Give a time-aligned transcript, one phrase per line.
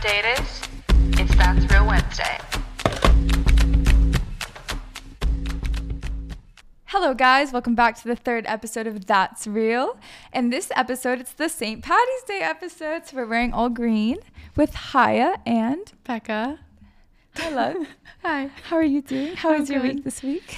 [0.00, 0.60] what day it is?
[1.20, 2.38] It's That's Real Wednesday.
[6.86, 7.52] Hello, guys.
[7.52, 9.98] Welcome back to the third episode of That's Real.
[10.32, 11.82] And this episode, it's the St.
[11.82, 13.06] Patty's Day episode.
[13.06, 14.16] So we're wearing all green
[14.56, 16.60] with Haya and Becca.
[17.34, 17.84] Hello.
[18.22, 18.50] Hi.
[18.70, 19.36] How are you doing?
[19.36, 19.96] How I'm was your good.
[19.96, 20.56] week this week?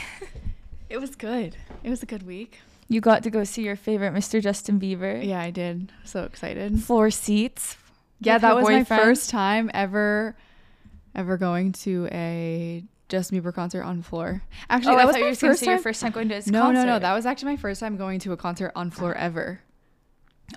[0.89, 1.57] It was good.
[1.83, 2.61] It was a good week.
[2.89, 4.41] You got to go see your favorite Mr.
[4.41, 5.27] Justin Bieber.
[5.27, 5.91] Yeah, I did.
[6.05, 6.81] So excited.
[6.85, 7.77] Floor seats.
[8.27, 10.37] Yeah, that was my first time ever
[11.15, 14.43] ever going to a Justin Bieber concert on floor.
[14.71, 15.71] Actually, oh, that I was my you were first time.
[15.71, 16.81] your first time going to his no, concert.
[16.81, 16.99] no, no.
[16.99, 19.61] That was actually my first time going to a concert on floor ever.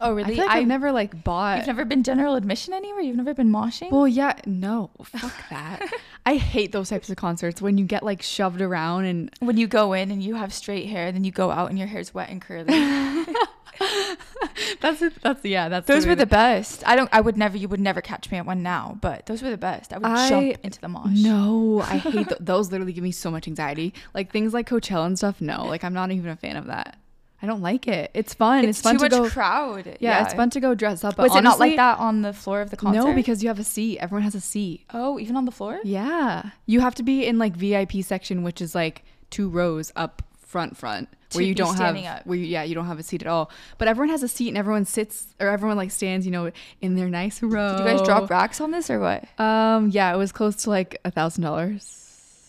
[0.02, 0.36] Oh, I really?
[0.36, 1.58] feel like I've never like bought.
[1.58, 3.02] You've never been general admission anywhere?
[3.02, 3.92] You've never been moshing?
[3.92, 5.88] Well, yeah, no, fuck that.
[6.26, 9.68] I hate those types of concerts when you get like shoved around and when you
[9.68, 12.30] go in and you have straight hair, then you go out and your hair's wet
[12.30, 12.74] and curly.
[14.82, 15.22] that's it.
[15.22, 15.70] That's yeah.
[15.70, 16.84] That's Those way were the best.
[16.88, 17.10] I don't.
[17.12, 17.58] I would never.
[17.58, 18.98] You would never catch me at one now.
[19.02, 19.94] But those were the best.
[19.94, 21.12] I would I- jump into the mosh.
[21.22, 22.72] No, I hate th- those.
[22.72, 23.94] Literally give me so much anxiety.
[24.14, 25.42] Like things like Coachella and stuff.
[25.42, 26.98] No, like I'm not even a fan of that.
[27.42, 28.12] I don't like it.
[28.14, 28.66] It's fun.
[28.66, 29.06] It's, fun to go.
[29.06, 29.34] It's, fun too to much go.
[29.34, 29.98] crowd.
[30.00, 31.18] yeah, it's fun to go dress up.
[31.18, 33.08] But Was it not like that on the floor of the concert?
[33.08, 34.00] No, because you have a seat.
[34.00, 34.86] Everyone has a seat.
[34.94, 35.80] oh, even on the floor.
[35.84, 40.22] Yeah, you have to be in like VIP section, which is like two rows up
[40.38, 42.26] front, front, where you don't have up.
[42.26, 43.52] where you, yeah you don't have a seat at all.
[43.78, 46.96] But everyone has a seat and everyone sits or everyone like stands, you know, in
[46.96, 47.78] their nice row.
[47.78, 49.26] Did you guys drop racks on this or what?
[49.40, 52.05] Um, yeah, it was close to like a thousand dollars.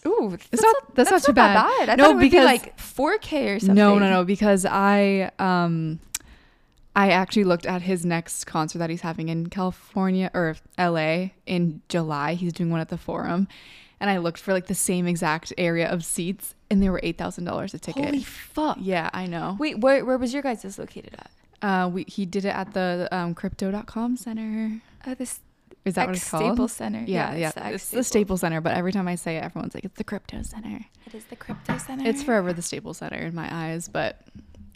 [0.07, 1.57] Ooh, It's not- that's not too bad.
[1.89, 3.75] I No, thought it would be because- like 4K or something.
[3.75, 6.01] No, no, no, because I um
[6.95, 11.83] I actually looked at his next concert that he's having in California or LA in
[11.91, 12.35] July.
[12.35, 13.49] He's doing one at the Forum.
[14.01, 17.75] And I looked for like the same exact area of seats and they were $8,000
[17.75, 18.05] a ticket.
[18.05, 18.79] Holy fuck!
[18.81, 19.57] yeah, I know.
[19.59, 21.31] Wait, where where was your guys' located at?
[21.63, 24.81] Uh we he did it at the um crypto.com center.
[25.07, 25.41] Uh, this
[25.87, 26.43] Is that what it's called?
[26.43, 27.05] Staples Center.
[27.07, 27.47] Yeah, yeah.
[27.47, 29.85] it's the, X It's the Staples Center, but every time I say it, everyone's like,
[29.85, 30.85] it's the crypto center.
[31.07, 32.09] It is the crypto center.
[32.09, 34.21] It's forever the Staples Center in my eyes, but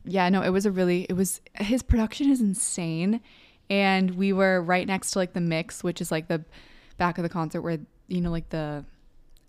[0.05, 3.21] yeah, no, it was a really it was his production is insane,
[3.69, 6.45] and we were right next to like the mix, which is like the
[6.97, 8.85] back of the concert where you know like the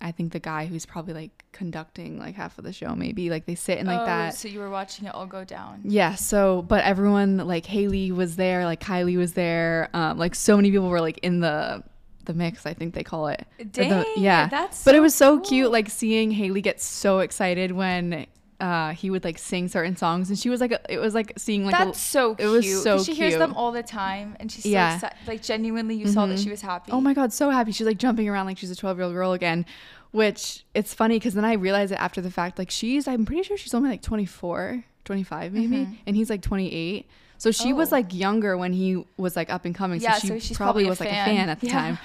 [0.02, 3.46] I think the guy who's probably like conducting like half of the show maybe like
[3.46, 4.36] they sit in like Oh, that.
[4.36, 5.82] So you were watching it all go down.
[5.84, 10.56] Yeah, so but everyone like Hailey was there, like Kylie was there, um, like so
[10.56, 11.84] many people were like in the
[12.26, 13.42] the mix, I think they call it.
[13.60, 15.46] Or the- Dang, yeah, that's but it was so cool.
[15.50, 18.28] cute, like seeing Hailey get so excited when
[18.60, 21.66] uh, he would like sing certain songs, and she was like, it was like seeing
[21.66, 22.40] like That's a, so cute.
[22.60, 22.74] it cute.
[22.76, 25.00] was so she hears them all the time, and she's Yeah.
[25.00, 25.96] so exci- like genuinely.
[25.96, 26.92] You saw that she was happy.
[26.92, 27.72] Oh my god, so happy.
[27.72, 29.66] She's like jumping around like she's a 12 year old girl again,
[30.12, 32.58] which it's funny because then I realized it after the fact.
[32.60, 35.98] Like she's, I'm pretty sure she's only like 24, 25 maybe, Mhm.
[36.06, 37.08] and he's like 28.
[37.38, 37.96] So she was Oh.
[37.96, 40.00] like younger when he was like up and coming.
[40.00, 41.26] Yeah, so she so probably, probably was like a fan.
[41.38, 41.74] fan at the Yeah.
[41.74, 41.98] time.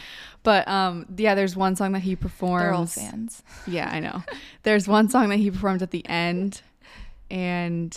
[0.43, 2.63] But um, yeah, there's one song that he performs.
[2.63, 3.43] They're all fans.
[3.67, 4.23] Yeah, I know.
[4.63, 6.63] There's one song that he performed at the end,
[7.31, 7.97] and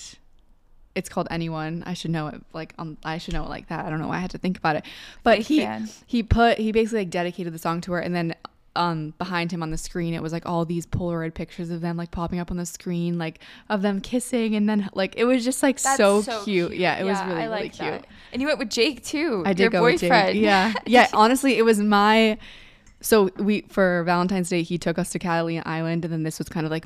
[0.95, 3.85] it's called "Anyone." I should know it like um, I should know it like that.
[3.85, 4.83] I don't know why I had to think about it,
[5.23, 5.89] but Big he fan.
[6.07, 8.35] he put he basically like dedicated the song to her, and then
[8.75, 11.97] um behind him on the screen it was like all these Polaroid pictures of them
[11.97, 15.43] like popping up on the screen, like of them kissing, and then like it was
[15.43, 16.75] just like That's so, cute.
[16.75, 17.79] Yeah, it was really I really cute.
[17.79, 18.07] that.
[18.31, 19.43] And you went with Jake too.
[19.45, 20.35] I did your go with Jake.
[20.35, 21.07] Yeah, yeah.
[21.13, 22.37] Honestly, it was my.
[23.01, 26.49] So we for Valentine's Day he took us to Catalina Island, and then this was
[26.49, 26.85] kind of like.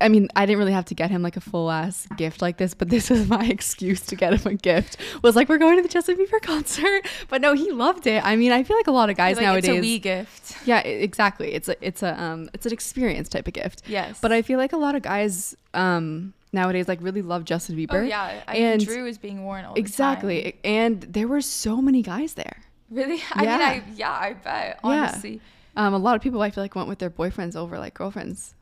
[0.00, 2.56] I mean, I didn't really have to get him like a full ass gift like
[2.56, 4.96] this, but this was my excuse to get him a gift.
[5.22, 8.24] Was like we're going to the Justin Bieber concert, but no, he loved it.
[8.24, 9.68] I mean, I feel like a lot of guys like, nowadays.
[9.68, 10.56] It's a wee gift.
[10.66, 11.52] yeah, exactly.
[11.54, 13.82] It's a it's a um it's an experience type of gift.
[13.86, 14.18] Yes.
[14.20, 18.00] But I feel like a lot of guys um nowadays like really love Justin Bieber.
[18.00, 18.42] Oh yeah.
[18.48, 19.84] I and mean, Drew is being worn all the time.
[19.86, 22.56] exactly, and there were so many guys there.
[22.90, 23.22] Really?
[23.34, 23.56] I Yeah.
[23.58, 24.80] mean, I yeah, I bet.
[24.82, 24.90] Yeah.
[24.90, 25.40] Honestly.
[25.76, 28.54] Um, a lot of people I feel like went with their boyfriends over like girlfriends.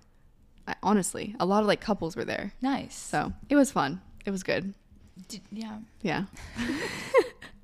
[0.82, 2.94] Honestly, a lot of like couples were there, Nice.
[2.94, 4.00] so it was fun.
[4.24, 4.74] It was good.
[5.28, 5.78] Did, yeah.
[6.02, 6.24] Yeah.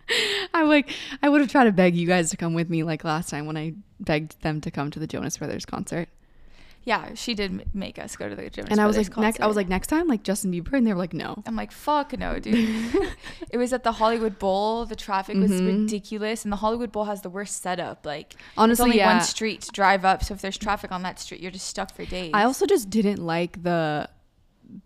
[0.55, 0.91] I'm like,
[1.23, 3.47] I would have tried to beg you guys to come with me like last time
[3.47, 6.09] when I begged them to come to the Jonas Brothers concert.
[6.87, 9.41] Yeah, she did make us go to the Jonas and I was Brothers like, next,
[9.41, 11.43] I was like, next time, like Justin Bieber, and they were like, no.
[11.47, 12.95] I'm like, fuck no, dude.
[13.51, 14.85] it was at the Hollywood Bowl.
[14.85, 15.83] The traffic was Mhm.
[15.85, 18.05] ridiculous, and the Hollywood Bowl has the worst setup.
[18.05, 19.15] Like, Honestly, only yeah.
[19.15, 21.95] one street to drive up, so if there's traffic on that street, you're just stuck
[21.95, 22.33] for days.
[22.35, 24.09] I also just didn't like the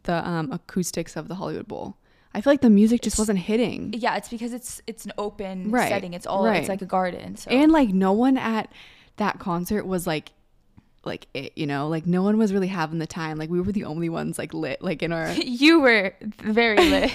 [0.05, 1.97] the um, acoustics of the Hollywood Bowl.
[2.35, 3.93] I feel like the music just It's- wasn't hitting.
[3.97, 6.15] yeah, it's because it's it's an open Right, setting.
[6.15, 6.59] It's all right.
[6.59, 7.37] it's like a garden.
[7.37, 8.71] So And like no one at
[9.17, 10.31] that concert was like
[11.05, 13.39] like it, you know, like no one was really having the time.
[13.39, 17.13] Like we were the only ones like lit like in our you were very lit.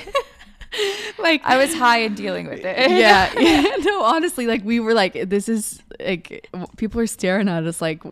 [1.19, 2.89] like I was high and dealing with it.
[2.91, 3.75] yeah, yeah.
[3.79, 6.47] No, honestly, like we were like, this is like
[6.77, 8.03] people are staring at us like,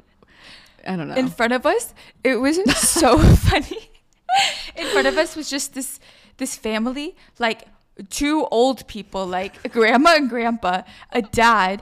[0.88, 1.16] I don't know.
[1.16, 3.90] in front of us it was so funny
[4.76, 6.00] in front of us was just this
[6.38, 7.68] this family like
[8.09, 10.81] two old people like a grandma and grandpa
[11.12, 11.81] a dad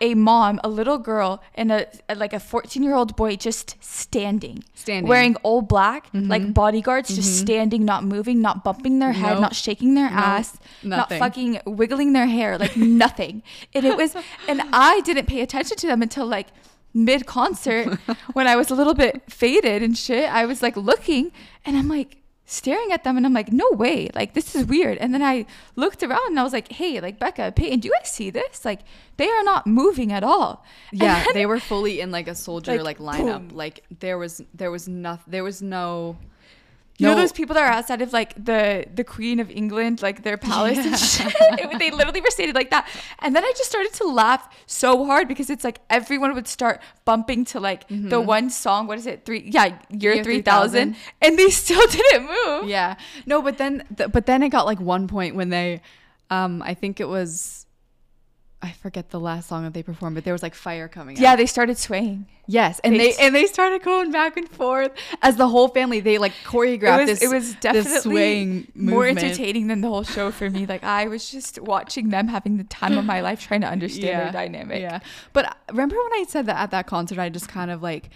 [0.00, 3.76] a mom a little girl and a, a- like a 14 year old boy just
[3.82, 5.08] standing Standing.
[5.08, 6.28] wearing all black mm-hmm.
[6.28, 7.44] like bodyguards just mm-hmm.
[7.44, 9.40] standing not moving not bumping their head Nope.
[9.40, 10.18] not shaking their Nope.
[10.18, 11.18] ass Nothing.
[11.18, 13.42] not fucking wiggling their hair like nothing
[13.74, 14.16] and it was
[14.48, 16.48] and i didn't pay attention to them until like
[16.92, 17.98] mid concert
[18.32, 21.30] when i was a little bit faded and shit i was like looking
[21.64, 22.19] and i'm like
[22.50, 25.46] staring at them and i'm like no way like this is weird and then i
[25.76, 28.64] looked around and i was like hey like becca peyton do you guys see this
[28.64, 28.80] like
[29.18, 32.82] they are not moving at all yeah, then- they were fully in like a soldier
[32.82, 33.48] Like, like, lineup.
[33.48, 33.56] boom.
[33.56, 35.30] Like there was there was nothing.
[35.30, 36.16] There was no.
[37.00, 40.22] You know those people that are outside of like the the Queen of England, like
[40.22, 41.34] their palace and shit.
[41.62, 42.86] It- they literally were stated like that.
[43.20, 46.80] And then I just started to laugh so hard because it's like everyone would start
[47.04, 48.86] bumping to like the one song.
[48.86, 49.24] What is it?
[49.24, 49.42] Three?
[49.50, 50.96] Yeah, year, Year three thousand, 3000.
[51.22, 52.68] and they still didn't move.
[52.68, 52.96] Yeah.
[53.26, 55.80] No, but then th- but then it got like one point when they,
[56.30, 57.59] um, I think it was.
[58.62, 61.16] I forget the last song that they performed, but there was like fire coming.
[61.16, 61.38] Yeah, out.
[61.38, 62.26] they started swaying.
[62.46, 64.92] Yes, and They- they, and they started going back and forth
[65.22, 66.00] as the whole family.
[66.00, 67.22] They like It choreographed was, this.
[67.22, 69.18] it was definitely swaying more movement.
[69.24, 70.66] entertaining than the whole show for me.
[70.66, 74.20] Like I was just watching them having the time of my life, trying to understand
[74.26, 74.82] their dynamic.
[74.82, 75.00] Yeah,
[75.32, 78.10] but uh, remember when I said that at that concert, I just kind of like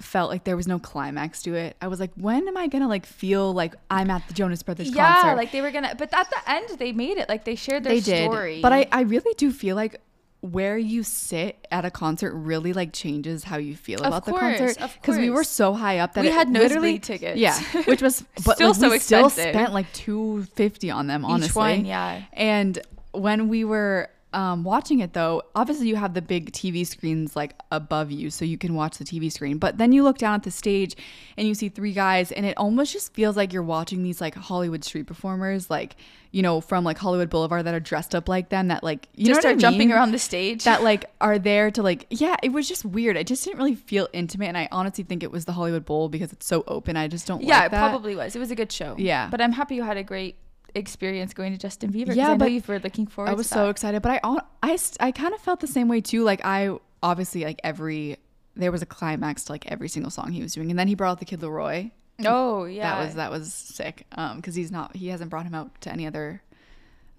[0.00, 1.76] felt like there was no climax to it.
[1.80, 4.90] I was like, when am I gonna like feel like I'm at the Jonas Brothers
[4.90, 5.28] Yeah, concert?
[5.28, 7.28] Yeah, like they were gonna, but at the end they made it.
[7.28, 10.00] Like they shared their they did, but I I really do feel like
[10.42, 14.32] where you sit at a concert really like changes how you feel Of about the
[14.32, 17.38] course, concert because we were so high up that We it had literally tickets.
[17.40, 21.58] yeah which was but Still like, so we still spent like 250 on them honestly
[21.58, 22.22] one, yeah.
[22.34, 22.78] and
[23.12, 27.54] when we were um, watching it though, obviously you have the big TV screens like
[27.72, 29.56] above you, so you can watch the TV screen.
[29.56, 30.94] But then you look down at the stage
[31.38, 34.34] and you see three guys, and it almost just feels like you're watching these like
[34.34, 35.96] Hollywood street performers, like
[36.32, 39.24] you know from like Hollywood Boulevard that are dressed up like them, that like you
[39.24, 40.64] just know start I jumping around the stage.
[40.64, 43.74] that like are there to like yeah it was just weird i just didn't really
[43.74, 46.96] feel intimate and i honestly think it was the hollywood bowl because it's so open
[46.96, 48.36] i just don't yeah, like it probably was.
[48.36, 48.96] It was a good show.
[48.98, 49.28] Yeah.
[49.30, 50.36] but I'm happy you had a great
[50.76, 52.14] experience going to Justin Bieber.
[52.14, 53.30] Yeah, but you were looking forward.
[53.30, 56.22] I was so excited, but I I I kind of felt the same way too.
[56.22, 58.18] Like I obviously like every
[58.54, 60.94] there was a climax to like every single song he was doing, and then he
[60.94, 61.90] brought out the Kid LAROI.
[62.24, 64.06] Oh yeah, That was that was sick.
[64.12, 66.42] Um, because he's not he hasn't brought him out to any other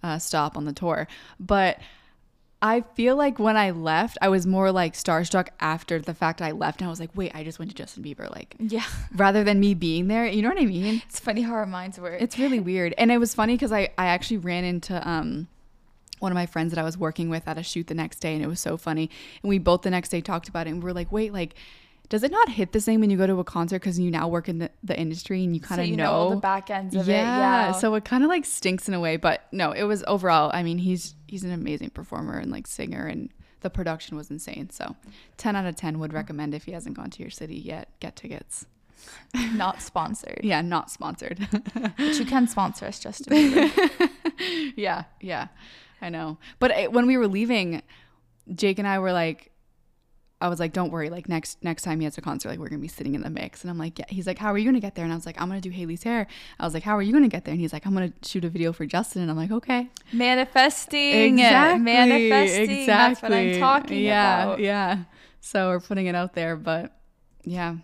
[0.03, 1.07] uh stop on the tour,
[1.39, 1.79] but.
[2.61, 6.45] I feel like when I left, I was more like starstruck after the fact that
[6.45, 8.83] I left, and I was like, "Wait, I just went to Justin Bieber!" Like, Yeah,
[9.15, 11.01] rather than me being there, you know what I mean?
[11.07, 12.19] it's funny how our minds work.
[12.21, 12.95] It's really weird.
[12.97, 15.47] And it was funny because I, I actually ran into um
[16.19, 18.33] one of my friends that I was working with at a shoot the next day
[18.33, 19.07] and it was so funny.
[19.43, 21.53] And we both the next day talked about it and we were like, wait, like
[22.09, 24.27] does it not hit the same when you go to a concert because you now
[24.27, 26.69] work in the, the industry and you kind of you know, know, all the back
[26.69, 27.23] ends of yeah, it.
[27.23, 30.51] Yeah, so it kind of like stinks in a way, but no, it was overall.
[30.53, 33.29] I mean, he's he's an amazing performer and like singer, and
[33.61, 34.69] the production was insane.
[34.69, 34.95] So,
[35.37, 38.15] ten out of ten would recommend if he hasn't gone to your city yet, get
[38.15, 38.65] tickets.
[39.53, 40.41] not sponsored.
[40.43, 41.47] Yeah, not sponsored.
[41.73, 43.71] But you can sponsor us, Justin.
[44.75, 45.47] Yeah, yeah,
[45.99, 46.37] I know.
[46.59, 47.81] But it, when we were leaving,
[48.53, 49.51] Jake and I were like,
[50.39, 51.09] I was like, "Don't worry.
[51.09, 53.29] Like next next time he has a concert, like we're gonna be sitting in the
[53.29, 55.15] mix." And I'm like, "Yeah." He's like, "How are you gonna get there?" And I
[55.15, 56.27] was like, "I'm gonna do Hailey's hair."
[56.59, 58.45] I was like, "How are you gonna get there?" And he's like, "I'm gonna shoot
[58.45, 62.69] a video for Justin." And I'm like, "Okay." Manifesting, exactly, manifesting.
[62.69, 62.85] Exactly.
[62.85, 64.59] That's what I'm talking yeah, about.
[64.59, 64.65] Yeah,
[64.95, 65.03] yeah.
[65.41, 66.95] So we're putting it out there, but
[67.43, 67.77] yeah.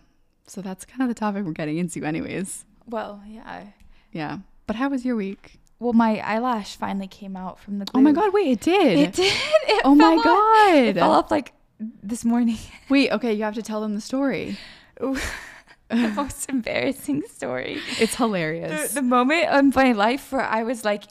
[0.45, 2.65] So that's kind of the topic we're getting into, anyways.
[2.87, 3.67] Well, yeah.
[4.11, 4.39] Yeah.
[4.67, 5.59] But how was your week?
[5.79, 7.87] Well, my eyelash finally came out from the.
[7.93, 8.31] Oh my god!
[8.33, 8.97] Wait, it did.
[8.99, 9.33] It did.
[9.67, 10.23] It Oh my off.
[10.23, 10.75] God.
[10.75, 11.53] It fell off like
[12.01, 12.57] this morning.
[12.89, 13.11] Wait.
[13.11, 14.57] Okay, you have to tell them the story.
[14.97, 15.19] The
[16.15, 17.79] most embarrassing story.
[17.99, 18.93] It's hilarious.
[18.93, 21.03] the moment of my life where I was like,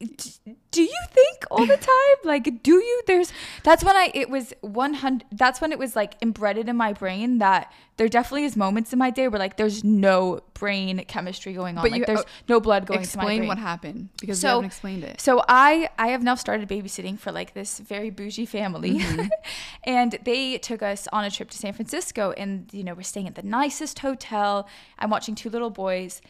[0.00, 2.16] "D- do you think all the time?
[2.24, 3.02] Like, do you?
[3.06, 3.32] There's
[3.64, 5.26] that's when I it was 100.
[5.32, 8.98] That's when it was like embedded in my brain that there definitely is moments in
[8.98, 11.82] my day where like there's no brain chemistry going on.
[11.82, 14.46] But like you- there's uh, no blood going to my Explain what happened because So-
[14.48, 15.20] you haven't explained it.
[15.20, 19.28] So I I have now started babysitting for like this very bougie family, Mm-hmm.
[19.84, 23.26] and they took us on a trip to San Francisco, and you know we're staying
[23.26, 24.68] at the nicest hotel.
[24.98, 26.20] I'm watching two little boys,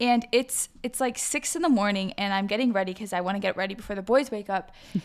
[0.00, 3.36] and it's it's like six in the morning, and I'm getting ready because I want
[3.36, 4.72] to get ready before the boys wake up.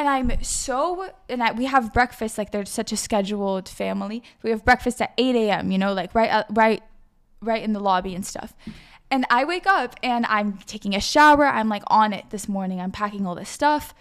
[0.00, 4.22] And I'm so, and I, we have breakfast like they're such a scheduled family.
[4.44, 5.72] We have breakfast at 8 a.m.
[5.72, 6.80] You know, like right, out, right,
[7.40, 8.54] right in the lobby and stuff.
[9.10, 11.46] And I wake up and I'm taking a shower.
[11.46, 12.80] I'm like on it this morning.
[12.80, 13.92] I'm packing all this stuff.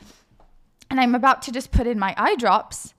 [0.92, 2.94] And I'm about to just put in my eye drops.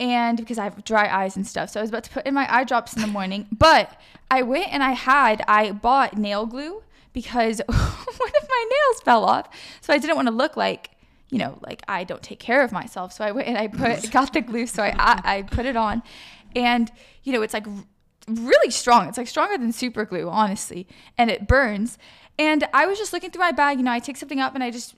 [0.00, 1.70] And because I have dry eyes and stuff.
[1.70, 3.46] So I was about to put in my eye drops in the morning.
[3.52, 9.02] But I went and I had, I bought nail glue because one of my nails
[9.04, 9.48] fell off.
[9.82, 10.90] So I didn't want to look like,
[11.28, 13.12] you know, like I don't take care of myself.
[13.12, 14.66] So I went and I put, got the glue.
[14.66, 16.02] So I, I, I put it on.
[16.56, 16.90] And,
[17.22, 17.66] you know, it's like
[18.26, 19.08] really strong.
[19.08, 20.88] It's like stronger than super glue, honestly,
[21.18, 21.98] and it burns.
[22.38, 24.64] And I was just looking through my bag, you know, I take something up and
[24.64, 24.94] I just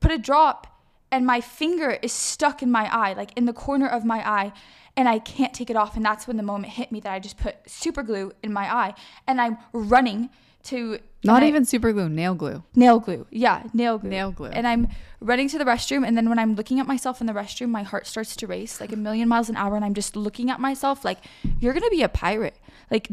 [0.00, 0.68] put a drop
[1.16, 4.52] and my finger is stuck in my eye, like in the corner of my eye,
[4.98, 5.96] and I can't take it off.
[5.96, 8.66] And that's when the moment hit me that I just put super glue in my
[8.82, 8.92] eye
[9.26, 10.28] and I'm running
[10.64, 12.62] to Not and I- even super glue, nail glue.
[12.74, 13.24] nail glue.
[13.30, 14.10] Yeah, nail glue.
[14.10, 14.48] Nail glue.
[14.58, 14.88] And I'm
[15.20, 17.82] running to the restroom, and then when I'm looking at myself in the restroom, my
[17.84, 20.58] heart starts to race like a million miles an hour, and I'm just looking at
[20.60, 21.18] myself like,
[21.60, 22.56] "You're gonna be a pirate."
[22.90, 23.08] Like,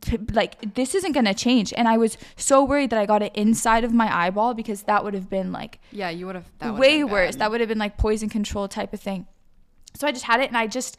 [0.00, 1.72] t- like this isn't gonna change.
[1.76, 5.04] And I was so worried that I got it inside of my eyeball because that
[5.04, 7.36] would have been like Yeah, you would have way worse.
[7.36, 9.26] That would have been like poison control type of thing.
[9.94, 10.96] So I just had it and I just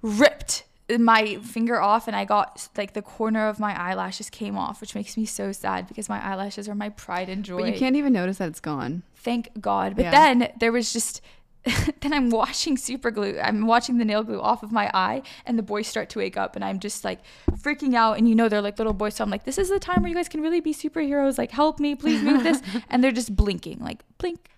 [0.00, 0.64] ripped
[0.98, 4.94] my finger off and I got like the corner of my eyelashes came off, which
[4.94, 7.58] makes me so sad because my eyelashes are my pride and joy.
[7.60, 9.02] But you can't even notice that it's gone.
[9.16, 9.94] Thank God.
[9.96, 10.10] But Yeah.
[10.10, 11.20] then there was just
[12.00, 13.38] then I'm washing super glue.
[13.38, 16.36] I'm watching the nail glue off of my eye and the boys start to wake
[16.36, 17.20] up and I'm just like
[17.52, 19.78] freaking out and you know they're like little boys so I'm like this is the
[19.78, 23.02] time where you guys can really be superheroes like help me please move this and
[23.02, 24.50] they're just blinking like blink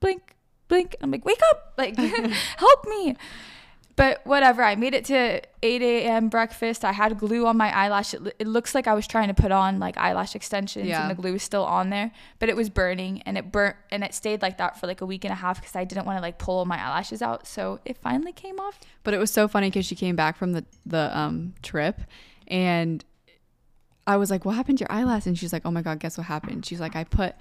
[0.00, 0.34] blink
[0.68, 1.96] blink I'm like wake up like
[2.56, 3.16] help me
[3.96, 6.28] but whatever I made it to 8 a.m.
[6.28, 9.34] breakfast I had glue on my eyelash it, it looks like I was trying to
[9.34, 11.00] put on like eyelash extensions Yeah.
[11.02, 14.04] and the glue was still on there but it was burning and it burnt and
[14.04, 16.18] it stayed like that for like a week and a half because I didn't want
[16.18, 19.48] to like pull my eyelashes out so it finally came off But it was so
[19.48, 22.00] funny because she came back from the the um trip,
[22.48, 23.04] and
[24.06, 26.16] I was like, "What happened to your eyelash?" And she's like, "Oh my god, guess
[26.16, 27.34] what happened?" She's like, "I put."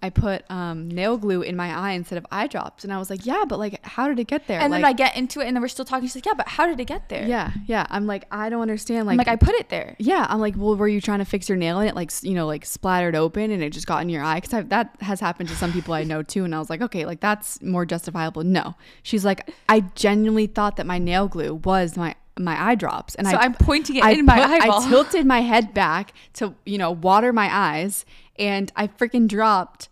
[0.00, 3.10] I put um, nail glue in my eye instead of eye drops, and I was
[3.10, 5.40] like, "Yeah, but like, how did it get there?" and like, then I get into
[5.40, 7.26] it and then we're still talking she's like yeah but how did it get there
[7.26, 7.86] yeah, yeah.
[7.90, 9.00] I'm like, I don't understand.
[9.00, 11.24] I'm Like, like I put it there yeah, I'm like, well, were you trying to
[11.24, 14.02] fix your nail and it like, you know, like splattered open and it just got
[14.02, 14.40] in your eye?
[14.40, 16.44] Because that has happened to some people I know too.
[16.44, 18.44] And I was like, okay, like that's more justifiable.
[18.44, 23.16] No, she's like, I genuinely thought that my nail glue was my my eye drops,
[23.16, 25.74] and so I I'm pointing it I in my put- eyeball I tilted my head
[25.74, 28.04] back to you know water my eyes,
[28.38, 29.88] and I freaking dropped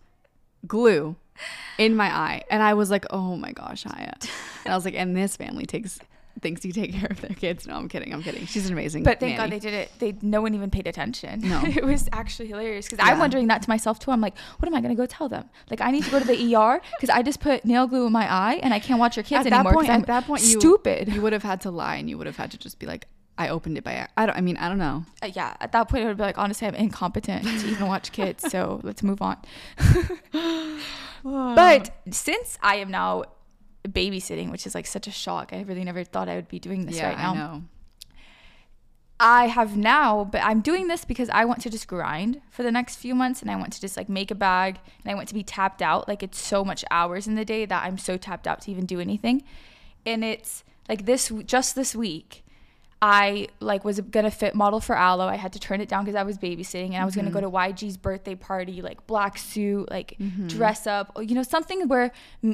[0.67, 1.17] glue
[1.79, 4.15] in my eye, and I was like, oh my gosh, Haya,
[4.65, 5.99] and I was like, and this family takes
[6.41, 7.67] thinks you take care of their kids.
[7.67, 8.47] No, I'm kidding, I'm kidding.
[8.47, 9.03] She's an amazing.
[9.03, 9.91] But thank God they did it.
[9.99, 11.41] They no one even paid attention.
[11.41, 11.63] No.
[11.65, 14.11] it was actually hilarious because I'm wondering that to myself too.
[14.11, 15.49] I'm like, what am I gonna go tell them?
[15.71, 18.13] Like I need to go to the ER because I just put nail glue in
[18.13, 19.73] my eye and I can't watch your kids at anymore.
[19.73, 21.09] that point, at that point, you stupid.
[21.09, 23.07] You would have had to lie, and you would have had to just be like,
[23.39, 24.09] I opened it by.
[24.17, 24.37] I don't.
[24.37, 25.05] I mean, I don't know.
[25.23, 28.13] Uh, yeah, at that point, I would be like, honestly, I'm incompetent to even watch
[28.13, 28.51] kids.
[28.51, 29.37] So let's move on.
[31.23, 33.25] but since I am now
[33.87, 36.87] babysitting, which is like such a shock, I really never thought I would be doing
[36.87, 37.33] this yeah, right now.
[37.33, 37.63] I know.
[39.19, 42.71] I have now, but I'm doing this because I want to just grind for the
[42.71, 45.29] next few months and I want to just like make a bag and I want
[45.29, 46.07] to be tapped out.
[46.07, 48.85] Like it's so much hours in the day that I'm so tapped out to even
[48.85, 49.43] do anything.
[50.05, 52.45] And it's like this, just this week,
[53.03, 55.27] I like was gonna fit model for Alo.
[55.27, 57.41] I had to turn it down because I was babysitting and I was gonna go
[57.41, 57.75] mm-hmm.
[57.75, 60.47] to YG's birthday party, like black suit, like mm-hmm.
[60.47, 62.11] dress up, you know, something where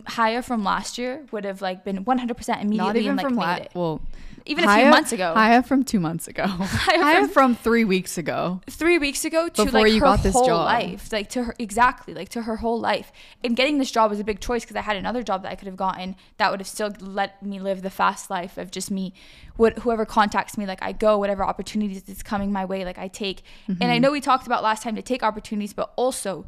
[0.06, 3.36] Haya from last year would have like been 100% immediately Not even and like from
[3.36, 3.70] made la- it.
[3.74, 4.00] well,
[4.46, 5.34] Even a few months ago.
[5.34, 6.44] Haya from two months ago.
[6.48, 8.60] Haya from- from, three weeks ago.
[8.68, 10.64] three weeks ago to Before like you her got this whole job.
[10.66, 13.12] life like to her exactly like to her whole life
[13.44, 15.54] and getting this job was a big choice because i had another job that i
[15.54, 18.90] could have gotten that would have still let me live the fast life of just
[18.90, 19.12] me
[19.56, 23.08] what whoever contacts me like i go whatever opportunities is coming my way like i
[23.08, 23.90] take and Mm-hmm.
[23.90, 26.44] i know we talked about last time to take opportunities but also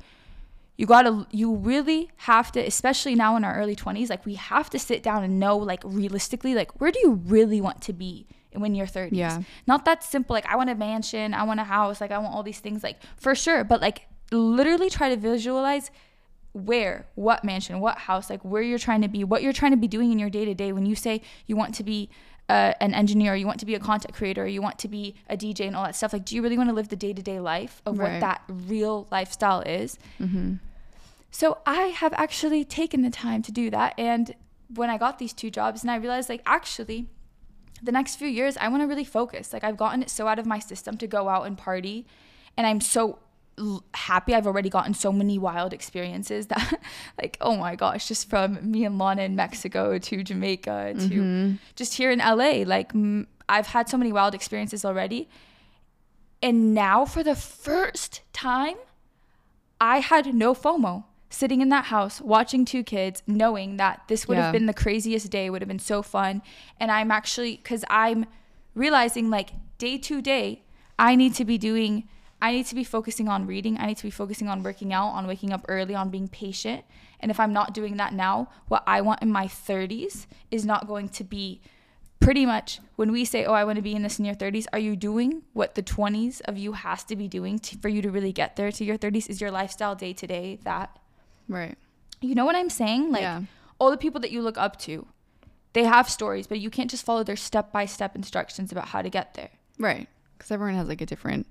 [0.77, 4.69] you gotta you really have to especially now in our early 20s like we have
[4.71, 8.27] to sit down and know like realistically like where do you really want to be
[8.53, 9.43] when you're 30s Yeah.
[9.67, 12.35] not that simple like i want a mansion i want a house like i want
[12.35, 15.91] all these things like for sure but like literally try to visualize
[16.53, 19.77] where what mansion what house like where you're trying to be what you're trying to
[19.77, 22.09] be doing in your day to day when you say you want to be
[22.49, 25.37] uh, an engineer you want to be a content creator you want to be a
[25.37, 27.23] dj and all that stuff like do you really want to live the day to
[27.23, 30.55] day life of what that real lifestyle is Mm-hmm.
[31.31, 33.95] so I have actually taken the time to do that.
[33.99, 34.35] And
[34.75, 37.07] when I got these two jobs, and I realized, like, actually,
[37.83, 39.53] the next few years, I want to really focus.
[39.53, 42.07] Like, I've gotten it so out of my system to go out and party.
[42.57, 43.19] And I'm so
[43.95, 46.81] happy I've already gotten so many wild experiences that,
[47.21, 51.55] like, oh my gosh, just from me and Lana in Mexico to Jamaica to Mm-hmm.
[51.77, 52.65] just here in LA.
[52.67, 55.29] Like, mm, I've had so many wild experiences already
[56.43, 58.77] And now, for the first time,
[59.81, 64.37] I had no FOMO sitting in that house watching two kids, knowing that this would
[64.37, 64.45] Yeah.
[64.45, 66.43] have been the craziest day, would have been so fun.
[66.79, 68.27] And I'm actually, because I'm
[68.75, 70.63] realizing like day to day,
[70.99, 72.09] I need to be doing,
[72.43, 73.79] I need to be focusing on reading.
[73.79, 76.85] I need to be focusing on working out, on waking up early, on being patient.
[77.21, 80.87] And if I'm not doing that now, what I want in my 30s is not
[80.87, 81.61] going to be
[82.21, 84.67] pretty much when we say, "Oh, I want to be in this in your 30s,"
[84.73, 88.03] are you doing what the 20s of you has to be doing to, for you
[88.03, 89.29] to really get there to your 30s?
[89.29, 90.99] Is your lifestyle day to day that?
[91.49, 91.77] Right.
[92.21, 93.11] You know what I'm saying?
[93.11, 93.43] Like Yeah.
[93.79, 95.07] all the people that you look up to,
[95.73, 99.03] they have stories, but you can't just follow their step by step instructions about how
[99.03, 99.51] to get there.
[99.79, 100.09] Right.
[100.37, 101.47] Because everyone has like a different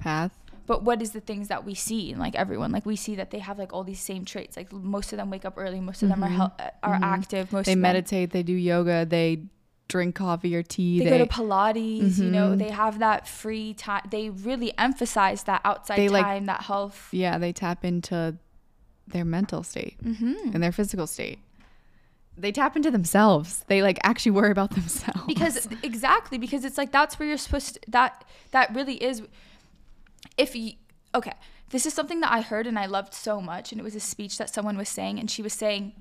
[0.00, 0.32] path.
[0.66, 2.70] But what is the things that we see in like everyone?
[2.70, 4.56] Like we see that they have like all these same traits.
[4.56, 7.66] Like most of them wake up early, most of them are hel- are active, most
[7.66, 7.68] Mm-hmm.
[7.68, 9.42] They of them meditate, they do yoga, they
[9.88, 11.00] drink coffee or tea.
[11.00, 12.58] they, go to Pilates, you know, Mhm.
[12.58, 14.02] they have that free time.
[14.08, 17.08] They really emphasize that outside They, like- time, that health.
[17.10, 18.36] yeah, they tap into
[19.08, 20.50] their mental state Mm-hmm.
[20.54, 21.40] and their physical state.
[22.38, 23.64] They tap into themselves.
[23.66, 25.24] They like actually worry about themselves.
[25.26, 29.22] Because exactly, because it's like that's where you're supposed to, that that really is
[30.36, 30.72] if you
[31.14, 31.34] okay,
[31.70, 34.00] this is something that I heard and I loved so much and it was a
[34.00, 35.92] speech that someone was saying and she was saying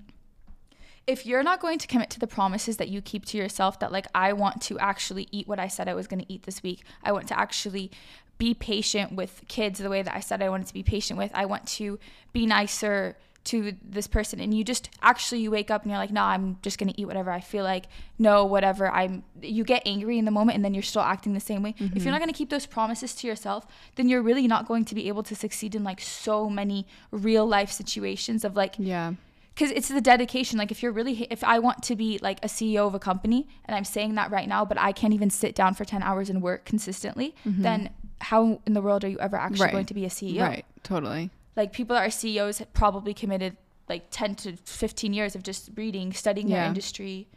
[1.07, 3.91] if you're not going to commit to the promises that you keep to yourself that
[3.91, 6.61] like I want to actually eat what I said I was going to eat this
[6.61, 6.83] week.
[7.03, 7.91] I want to actually
[8.37, 11.31] be patient with kids the way that I said I wanted to be patient with.
[11.33, 11.99] I want to
[12.31, 16.11] be nicer to this person and you just actually you wake up and you're like,
[16.11, 17.85] "No, I'm just going to eat whatever I feel like."
[18.17, 18.89] No, whatever.
[18.89, 21.71] I'm you get angry in the moment and then you're still acting the same way.
[21.71, 22.09] If you're mm-hmm.
[22.11, 23.65] not going to keep those promises to yourself,
[23.95, 27.45] then you're really not going to be able to succeed in like so many real
[27.45, 29.13] life situations of like yeah.
[29.53, 32.47] because it's the dedication like if you're really if i want to be like a
[32.47, 35.55] ceo of a company and i'm saying that right now but i can't even sit
[35.55, 37.61] down for 10 hours and work consistently mm-hmm.
[37.61, 37.89] then
[38.21, 39.71] how in the world are you ever actually Right.
[39.71, 40.65] going to be a ceo Right.
[40.83, 41.29] Totally.
[41.55, 46.13] Like people that are ceos probably committed like 10 to 15 years of just reading
[46.13, 47.27] studying their industry.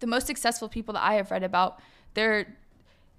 [0.00, 1.80] The most successful people that i have read about
[2.14, 2.56] they're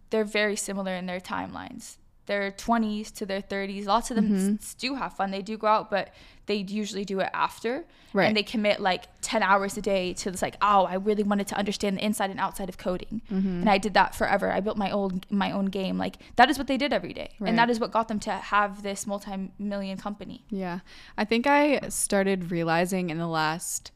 [0.10, 4.56] they're very similar in their timelines their 20s to their 30s lots of them Mm-hmm.
[4.62, 6.14] s- do have fun they do go out but
[6.46, 8.26] they usually do it after Right.
[8.28, 11.48] and they commit like 10 hours a day to this like oh i really wanted
[11.48, 13.62] to understand the inside and outside of coding Mm-hmm.
[13.62, 16.58] and i did that forever i built my own my own game like that is
[16.58, 17.50] what they did every day Right.
[17.50, 20.80] and that is what got them to have this multi-million company Yeah.
[21.18, 23.92] I think I started realizing in the last,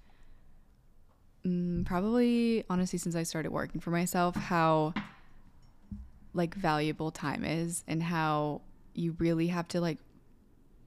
[1.45, 4.93] mm, probably honestly, since I started working for myself, how
[6.33, 8.61] like valuable time is and how
[8.93, 9.97] you really have to like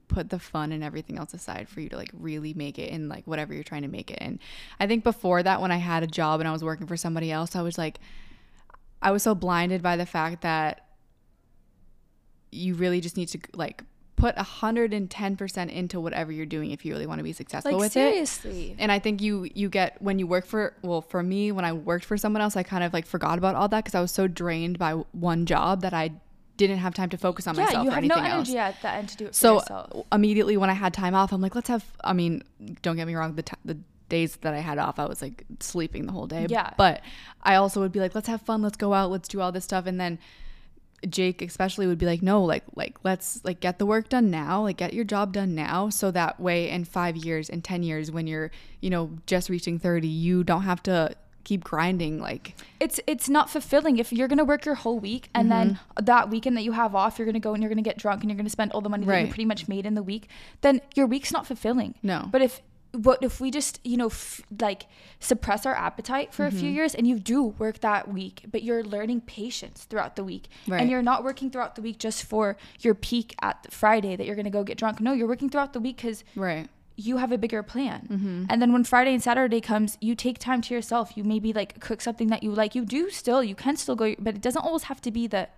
[0.07, 3.09] put the fun and everything else aside for you to like really make it in
[3.09, 4.39] like whatever you're trying to make it in.
[4.79, 7.31] I think before that when I had a job and I was working for somebody
[7.31, 7.99] else, I was like
[9.01, 10.87] I was so blinded by the fact that
[12.51, 13.83] you really just need to like
[14.17, 17.91] put 110% into whatever you're doing if you really want to be successful like with
[17.91, 17.93] it.
[17.93, 21.65] seriously And I think you you get when you work for well for me when
[21.65, 24.01] I worked for someone else I kind of like forgot about all that because I
[24.01, 26.11] was so drained by one job that I
[26.57, 28.47] didn't have time to focus on yeah myself you or have no anything else.
[28.49, 30.05] energy at the end to do it for So yourself.
[30.13, 31.83] immediately when I had time off, I'm like, let's have.
[32.01, 32.43] I mean,
[32.81, 33.35] don't get me wrong.
[33.35, 36.47] The t- the days that I had off, I was like sleeping the whole day.
[36.49, 36.71] Yeah.
[36.77, 37.01] But
[37.43, 38.61] I also would be like, let's have fun.
[38.61, 39.11] Let's go out.
[39.11, 39.85] Let's do all this stuff.
[39.85, 40.17] And then
[41.09, 44.61] Jake especially would be like, no, like like let's like get the work done now.
[44.63, 48.11] Like get your job done now, so that way in five years, in ten years,
[48.11, 52.19] when you're you know just reaching thirty, you don't have to keep grinding.
[52.19, 56.05] Like it's it's not fulfilling if you're gonna work your whole week and then Mm-hmm.
[56.05, 58.31] that weekend that you have off you're gonna go and you're gonna get drunk and
[58.31, 60.27] you're gonna spend all the money that you pretty much made in the week
[60.61, 62.27] then your week's not fulfilling No.
[62.31, 62.61] but if
[62.95, 64.85] what if we just you know f- like
[65.19, 66.75] suppress our appetite for a few Mm-hmm.
[66.75, 70.81] years and you do work that week but you're learning patience throughout the week Right.
[70.81, 74.35] and you're not working throughout the week just for your peak at friday that you're
[74.35, 77.37] gonna go get drunk no you're working throughout the week because right, you have a
[77.37, 78.07] bigger plan.
[78.09, 78.45] Mm-hmm.
[78.49, 81.17] And then when Friday and Saturday comes, you take time to yourself.
[81.17, 82.73] You maybe like cook something that you like.
[82.73, 85.49] You do still, you can still go, but it doesn't always have to be the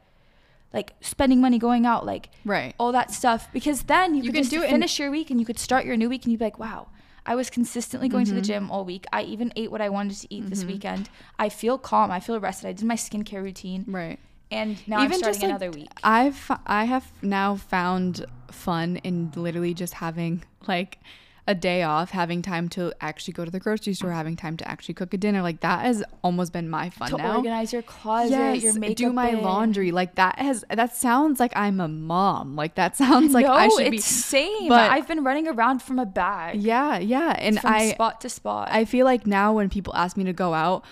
[0.74, 2.74] like spending money going out, like right.
[2.80, 3.50] all that stuff.
[3.54, 5.46] Because then you, You could can just do it in- finish your week and you
[5.46, 6.88] could start your new week and you'd be like, wow,
[7.28, 8.40] I was consistently going to Mm-hmm.
[8.40, 9.06] the gym all week.
[9.14, 11.10] I even ate what I wanted to eat this weekend.
[11.38, 12.10] I feel calm.
[12.10, 12.68] I feel rested.
[12.70, 13.84] I did my skincare routine.
[13.88, 14.18] Right.
[14.50, 15.90] And now I'm starting like, another week.
[16.04, 21.00] I've I have now found fun in literally just having like
[21.48, 24.68] a day off, having time to actually go to the grocery store, having time to
[24.70, 25.42] actually cook a dinner.
[25.42, 27.38] Like that has almost been my fun To now.
[27.38, 28.98] organize your closet, Yes, your makeup.
[28.98, 29.42] do my bin.
[29.44, 29.92] laundry.
[29.92, 32.56] Like that has that sounds like I'm a mom.
[32.56, 33.98] Like that sounds like no, I should it's be.
[34.00, 34.68] same.
[34.70, 36.60] but- I've been running around from a bag.
[36.62, 38.68] Yeah, yeah, and from I spot to spot.
[38.72, 40.84] I feel like now when people ask me to go out,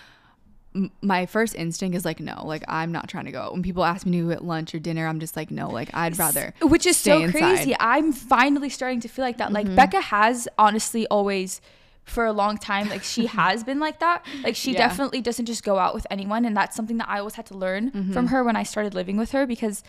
[1.01, 3.49] my first instinct is like no, like I'm not trying to go.
[3.51, 5.89] When people ask me to go at lunch or dinner, I'm just like no, like
[5.93, 6.53] I'd rather.
[6.61, 7.39] which is so inside.
[7.39, 7.75] crazy.
[7.79, 9.51] I'm finally starting to feel like that.
[9.51, 9.67] Mm-hmm.
[9.69, 11.61] Like Becca has honestly always
[12.03, 14.23] for a long time like she has been like that.
[14.43, 14.87] Like she Yeah.
[14.87, 17.57] definitely doesn't just go out with anyone and that's something that I always had to
[17.57, 18.13] learn Mm-hmm.
[18.13, 19.81] from her when I started living with her because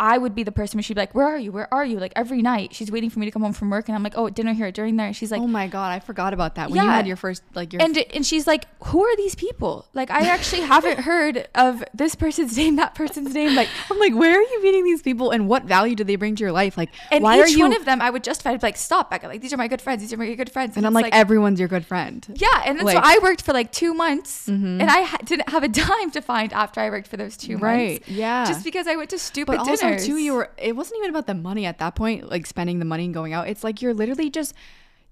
[0.00, 1.52] I would be the person where she'd be like, "Where are you?
[1.52, 3.86] Where are you?" Like every night, she's waiting for me to come home from work,
[3.88, 6.00] and I'm like, "Oh, dinner here, during there." And she's like, oh my god, I
[6.00, 6.70] forgot about that.
[6.70, 9.86] When you had your first like your and and she's like, "Who are these people?"
[9.94, 13.54] Like I actually haven't heard of this person's name, that person's name.
[13.54, 16.34] Like, I'm like, where are you meeting these people and what value do they bring
[16.36, 16.78] to your life?
[16.78, 17.58] Like, and why each are you?
[17.60, 18.52] one of them, I would justify.
[18.56, 19.28] Be like, "Stop, Becca!
[19.28, 20.00] Like these are my good friends.
[20.00, 22.26] These are my good friends." and I'm it's like, everyone's your good friend.
[22.36, 23.04] Yeah, and then Like- Mm-hmm.
[23.04, 26.22] so I worked for like two months, and I ha- didn't have a dime to
[26.22, 28.08] find after I worked for those two Right, months.
[28.08, 28.44] yeah.
[28.46, 30.50] just because I went to stupid But also too, you were.
[30.58, 33.32] It wasn't even about the money at that point, like spending the money and going
[33.32, 33.48] out.
[33.48, 34.54] It's like you're literally just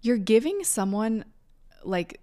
[0.01, 1.25] you're giving someone
[1.85, 2.21] like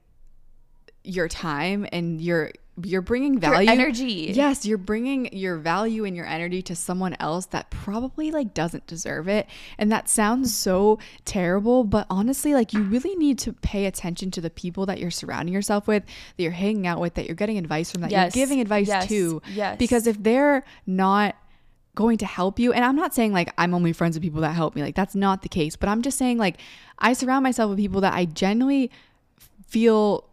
[1.04, 2.52] your time and you're
[2.84, 4.32] you're bringing Your value energy.
[4.36, 8.86] yes you're bringing your value and your energy to someone else that probably like doesn't
[8.86, 13.86] deserve it and that sounds so terrible but honestly like you really need to pay
[13.86, 16.04] attention to the people that you're surrounding yourself with
[16.36, 18.88] that you're hanging out with that you're getting advice from that Yes, you're giving advice
[18.90, 19.78] yes, to yes.
[19.78, 21.36] because if they're not
[21.96, 24.52] going to help you and i'm not saying like i'm only friends with people that
[24.52, 26.58] help me like that's not the case but i'm just saying like
[27.00, 28.92] i surround myself with people that i genuinely
[29.68, 30.26] feel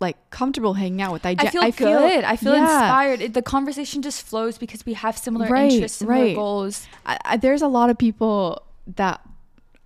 [0.00, 2.24] like comfortable hanging out with i, I gen- feel good.
[2.24, 2.82] I feel yeah.
[2.82, 3.20] inspired.
[3.20, 6.36] It, the conversation just flows because we have similar Right, interests, similar right.
[6.36, 6.86] goals.
[7.04, 8.62] I, I, there's a lot of people
[8.94, 9.20] that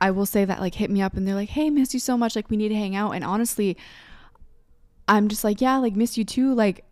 [0.02, 2.18] I will say that like hit me up and they're like, "Hey, miss you so
[2.18, 2.36] much.
[2.36, 3.76] Like we need to hang out." And honestly,
[5.08, 6.84] I'm just like, "Yeah, like miss you too." Like,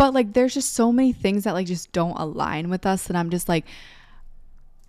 [0.00, 3.16] but like there's just so many things that like just don't align with us that
[3.16, 3.64] I'm just like.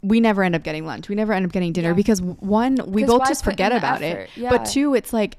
[0.04, 1.10] We never end up getting lunch.
[1.10, 1.94] We never end up getting dinner Yeah.
[1.94, 4.22] because one, we both just forget about effort?
[4.22, 4.30] it.
[4.36, 4.50] Yeah.
[4.50, 5.38] But two, it's like,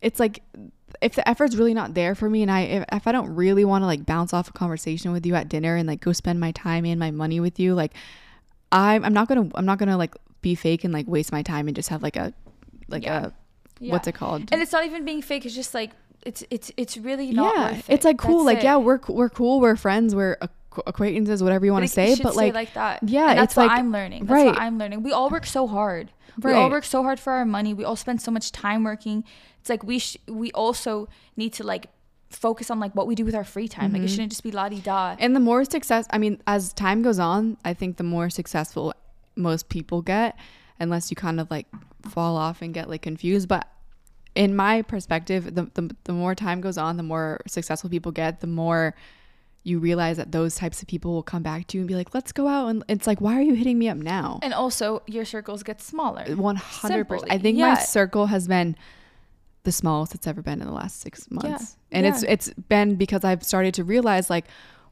[0.00, 0.42] it's like,
[1.02, 3.66] if the effort's really not there for me, and I if, if I don't really
[3.66, 6.40] want to like bounce off a conversation with you at dinner and like go spend
[6.40, 7.92] my time and my money with you, like
[8.72, 11.68] I'm I'm not gonna I'm not gonna like be fake and like waste my time
[11.68, 12.32] and just have like a
[12.88, 13.26] like Yeah.
[13.26, 13.32] a
[13.78, 13.92] Yeah.
[13.92, 14.48] what's it called?
[14.52, 15.44] And it's not even being fake.
[15.44, 15.90] It's just like
[16.28, 17.54] it's it's it's really not.
[17.54, 18.44] yeah, worth it's like cool.
[18.44, 18.64] That's like it.
[18.64, 19.60] yeah, we're we're cool.
[19.60, 20.14] We're friends.
[20.14, 21.42] We're acqu- acquaintances.
[21.42, 22.16] Whatever you want to say.
[22.22, 23.02] But like, like that.
[23.02, 24.26] yeah, and that's it's what like- I'm learning.
[24.26, 24.46] That's right.
[24.46, 25.02] what I'm learning.
[25.02, 26.10] We all work so hard.
[26.40, 27.74] We all work so hard for our money.
[27.74, 29.24] We all spend so much time working.
[29.60, 31.86] It's like we sh- we also need to like
[32.30, 33.86] focus on like what we do with our free time.
[33.86, 33.94] Mm-hmm.
[33.94, 35.16] Like it shouldn't just be la di da.
[35.18, 38.94] and the more success, I mean, as time goes on, I think the more successful
[39.34, 40.36] most people get,
[40.78, 41.66] unless you kind of like
[42.08, 43.48] fall off and get like confused.
[43.48, 43.66] But
[44.38, 48.40] in my perspective, the, the, the more time goes on, the more successful people get,
[48.40, 48.94] the more
[49.64, 52.14] you realize that those types of people will come back to you and be like,
[52.14, 52.68] let's go out.
[52.68, 54.38] And it's like, why are you hitting me up now?
[54.40, 56.24] And also your circles get smaller.
[56.24, 57.26] 100%.
[57.28, 58.76] I think my circle has been
[59.64, 61.76] the smallest it's ever been in the last six months.
[61.90, 64.44] And it's it's been because I've started to realize like,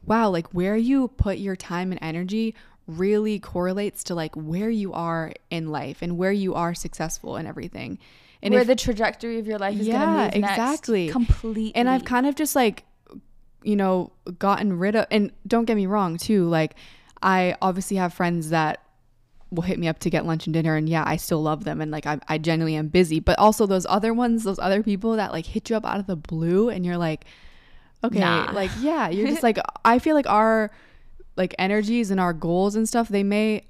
[0.05, 2.53] wow, like where you put your time and energy
[2.85, 7.47] really correlates to like where you are in life and where you are successful and
[7.47, 7.97] everything.
[8.41, 10.51] And where if- the trajectory of your life is Yeah, gonna move next.
[10.51, 11.09] exactly.
[11.09, 11.75] Completely.
[11.75, 12.83] and I've kind of just like,
[13.63, 15.05] you know, gotten rid of.
[15.11, 16.47] And don't get me wrong, too.
[16.47, 16.75] Like,
[17.21, 18.79] I obviously have friends that
[19.49, 21.79] will hit me up to get lunch and dinner, and yeah, I still love them,
[21.81, 23.19] and like I, I genuinely am busy.
[23.21, 26.05] But also those other ones, those other people that like hit you up out of
[26.05, 27.23] the blue, and you're like,
[28.03, 28.51] okay, Nah.
[28.53, 30.69] like yeah, you're just like I feel like our
[31.37, 33.63] like energies and our goals and stuff, they may.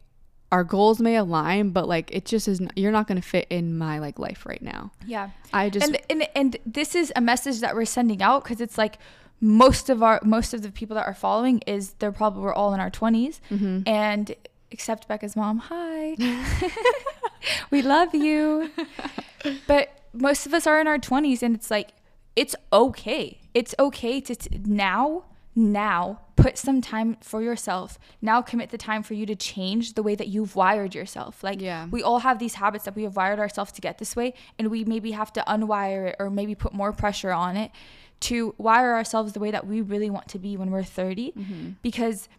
[0.52, 2.62] Our goals may align, but like it just is.
[2.76, 4.92] You're not going to fit in my like life right now.
[5.06, 5.30] yeah.
[5.54, 8.78] I just and, and and this is a message that we're sending out because it's
[8.78, 8.98] like
[9.42, 12.74] most of our most of the people that are following is they're probably we're all
[12.74, 13.82] in our 20s Mm-hmm.
[13.88, 14.34] and
[14.72, 16.16] except Becca's mom hi
[17.72, 18.72] we love you
[19.68, 21.92] but most of us are in our 20s and it's like
[22.36, 25.24] it's okay it's okay to t- now
[25.58, 27.98] now put some time for yourself.
[28.22, 31.44] Now commit the time for you to change the way that you've wired yourself.
[31.44, 31.88] Like Yeah.
[31.88, 34.70] we all have these habits that we have wired ourselves to get this way and
[34.70, 37.72] we maybe have to unwire it or maybe put more pressure on it
[38.20, 41.70] to wire ourselves the way that we really want to be when we're 30 mm-hmm.
[41.82, 42.30] because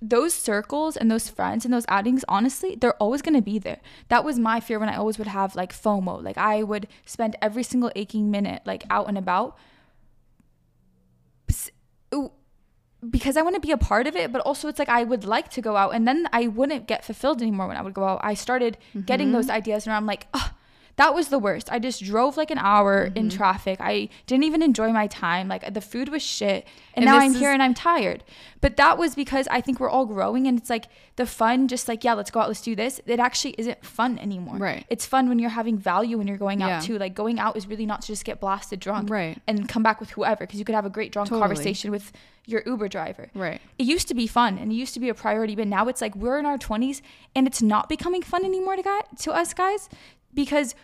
[0.00, 3.80] those circles and those friends and those outings honestly they're always going to be there.
[4.08, 6.22] That was my fear when i always would have like fomo.
[6.22, 9.56] Like i would spend every single aching minute like out and about.
[12.14, 12.32] Ooh,
[13.08, 15.24] because I want to be a part of it, but also it's like I would
[15.24, 18.04] like to go out and then I wouldn't get fulfilled anymore when I would go
[18.04, 18.20] out.
[18.22, 19.56] I started getting those mm-hmm.
[19.56, 20.50] ideas and I'm like, oh,
[20.98, 21.70] that was the worst.
[21.72, 23.16] I just drove like an hour Mm-hmm.
[23.16, 23.80] in traffic.
[23.80, 25.48] I didn't even enjoy my time.
[25.48, 26.66] Like the food was shit.
[26.94, 28.22] And, And now I'm is- here and I'm tired.
[28.60, 31.86] But that was because I think we're all growing and it's like the fun, just
[31.86, 33.00] like, yeah, let's go out, let's do this.
[33.06, 34.56] It actually isn't fun anymore.
[34.56, 34.84] Right.
[34.90, 36.80] It's fun when you're having value when you're going out Yeah.
[36.80, 36.98] too.
[36.98, 39.40] Like going out is really not to just get blasted drunk Right.
[39.46, 41.46] and come back with whoever because you could have a great drunk Totally.
[41.46, 42.10] conversation with
[42.46, 43.28] your Uber driver.
[43.34, 43.60] Right.
[43.78, 46.00] It used to be fun and it used to be a priority, but now it's
[46.00, 47.00] like we're in our 20s
[47.36, 49.88] and it's not becoming fun anymore to, guy, to us guys
[50.34, 50.74] because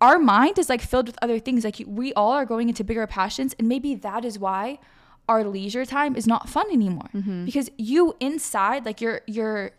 [0.00, 1.64] our mind is like filled with other things.
[1.64, 4.78] Like we all are going into bigger passions, and maybe that is why
[5.28, 7.10] our leisure time is not fun anymore.
[7.14, 7.44] Mm-hmm.
[7.44, 9.72] Because you inside, like your your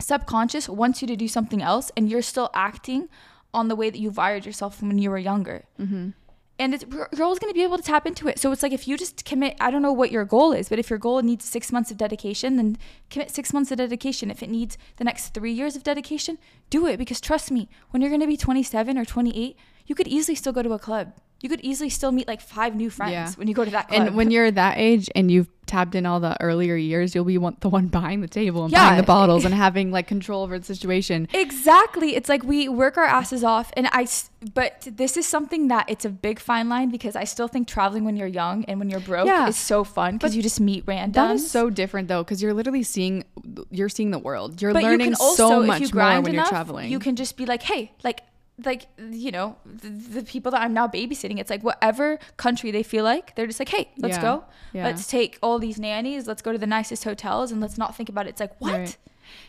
[0.00, 3.08] subconscious wants you to do something else, and you're still acting
[3.56, 6.10] on the way that you wired yourself when you were younger mm-hmm.
[6.58, 8.38] And you're always going to be able to tap into it.
[8.38, 10.78] So it's like if you just commit, I don't know what your goal is, but
[10.78, 12.78] if your goal needs six months of dedication, then
[13.10, 14.30] commit six months of dedication.
[14.30, 16.38] If it needs the next three years of dedication,
[16.70, 20.08] do it because trust me, when you're going to be 27 or 28, you could
[20.08, 21.12] easily still go to a club.
[21.46, 23.30] You could easily still meet like five new friends Yeah.
[23.36, 24.08] when you go to that club.
[24.08, 27.38] And when you're that age and you've tapped in all the earlier years, you'll be
[27.38, 28.88] one, the one buying the table and Yeah.
[28.88, 31.28] buying the bottles and having like control over the situation.
[31.32, 32.16] Exactly.
[32.16, 34.08] It's like we work our asses off and I
[34.54, 38.02] but this is something that it's a big fine line because I still think traveling
[38.04, 39.46] when you're young and when you're broke Yeah.
[39.46, 41.12] is so fun because you just meet randoms.
[41.12, 43.22] That is so different though, because you're literally seeing,
[43.70, 44.60] you're seeing the world.
[44.60, 46.90] You're but learning you also, so if much more when enough, you're traveling.
[46.90, 48.22] You can just be like, hey, like,
[48.64, 51.38] like you know, the, the people that I'm now babysitting.
[51.38, 54.22] It's like whatever country they feel like, they're just like, hey, let's Yeah.
[54.22, 54.44] go.
[54.72, 54.84] Yeah.
[54.86, 56.26] Let's take all these nannies.
[56.26, 58.30] Let's go to the nicest hotels, and let's not think about it.
[58.30, 58.72] It's like what?
[58.72, 58.96] Right.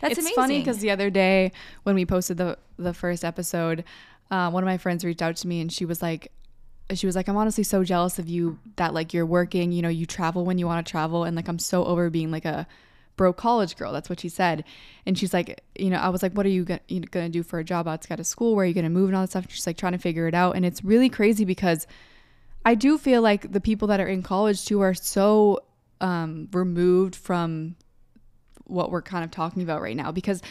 [0.01, 0.35] That's it's amazing.
[0.35, 1.51] funny because the other day
[1.83, 3.83] when we posted the the first episode,
[4.31, 6.31] uh, one of my friends reached out to me and she was like,
[6.93, 9.89] she was like, I'm honestly so jealous of you that like you're working, you know,
[9.89, 12.67] you travel when you want to travel, and like I'm so over being like a
[13.17, 13.91] broke college girl.
[13.91, 14.63] That's what she said,
[15.05, 17.63] and she's like, you know, I was like, what are you, gonna do for a
[17.63, 18.55] job outside of school?
[18.55, 19.43] Where are you gonna move and all that stuff?
[19.43, 21.85] And she's like trying to figure it out, and it's really crazy because
[22.65, 25.63] I do feel like the people that are in college too are so
[26.01, 27.75] um, removed from
[28.65, 30.41] what we're kind of talking about right now because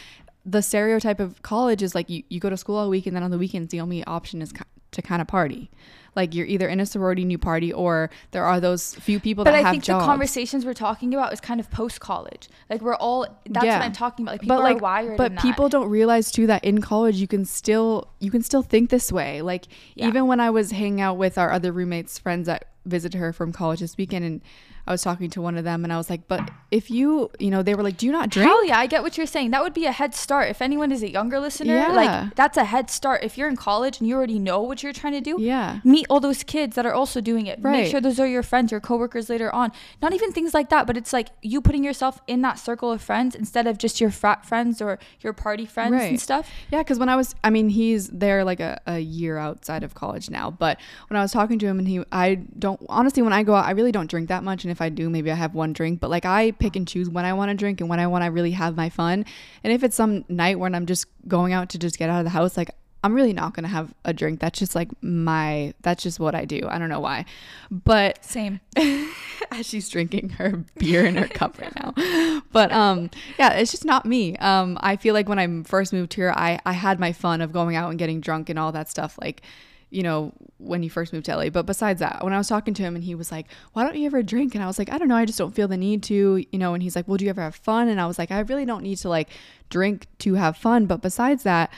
[0.45, 3.21] the stereotype of college is like you, you go to school all week and then
[3.21, 4.51] on the weekends the only option is
[4.91, 5.69] to kind of party
[6.15, 9.43] like you're either in a sorority and you party or there are those few people
[9.43, 11.99] But that I have think jobs the conversations we're talking about is kind of post
[11.99, 12.49] college.
[12.71, 13.27] Like we're all.
[13.47, 13.77] That's Yeah.
[13.77, 14.31] what I'm talking about.
[14.31, 15.17] Like people but like are wired.
[15.17, 18.89] but people don't realize too that in college you can still you can still think
[18.89, 20.07] this way like Yeah.
[20.07, 23.51] even when i was hanging out with our other roommates friends that visited her from
[23.51, 24.41] college this weekend and
[24.87, 27.49] i was talking to one of them and i was like but if you you
[27.51, 29.51] know they were like do you not drink Hell yeah, I get what you're saying.
[29.51, 30.49] That would be a head start.
[30.49, 31.87] If anyone is a younger listener, Yeah.
[32.01, 33.23] like that's a head start.
[33.23, 35.79] If you're in college and you already know what you're trying to do, Yeah.
[35.83, 37.59] meet all those kids that are also doing it.
[37.61, 37.71] Right.
[37.83, 39.71] Make sure those are your friends, your coworkers later on.
[40.01, 43.01] Not even things like that, but it's like you putting yourself in that circle of
[43.01, 46.49] friends instead of just your frat friends or your party friends and stuff.
[46.71, 49.93] Yeah, because when I was, I mean, he's there like a, a year outside of
[49.95, 50.51] college now.
[50.51, 53.55] But when I was talking to him, and he, I don't, honestly, when I go
[53.55, 54.63] out, I really don't drink that much.
[54.63, 55.99] And if I do, maybe I have one drink.
[55.99, 58.23] But like I pick and choose when I want to drink and when I want
[58.23, 59.25] to really have my fun.
[59.63, 62.23] And if it's some night when I'm just going out to just get out of
[62.25, 62.71] the house, like
[63.03, 64.39] I'm really not going to have a drink.
[64.39, 66.61] That's just like my, that's just what I do.
[66.67, 67.25] I don't know why.
[67.69, 68.59] But Same.
[69.51, 72.41] as she's drinking her beer in her cup right now.
[72.51, 74.35] But um yeah, it's just not me.
[74.37, 77.51] Um I feel like when I first moved here, I I had my fun of
[77.51, 79.41] going out and getting drunk and all that stuff like
[79.89, 81.49] you know, when you first moved to LA.
[81.49, 83.95] But besides that, when I was talking to him and he was like, Why don't
[83.95, 84.55] you ever drink?
[84.55, 86.59] And I was like, I don't know, I just don't feel the need to, you
[86.59, 87.87] know, and he's like, Well, do you ever have fun?
[87.87, 89.29] And I was like, I really don't need to like
[89.69, 90.85] drink to have fun.
[90.85, 91.71] But besides that,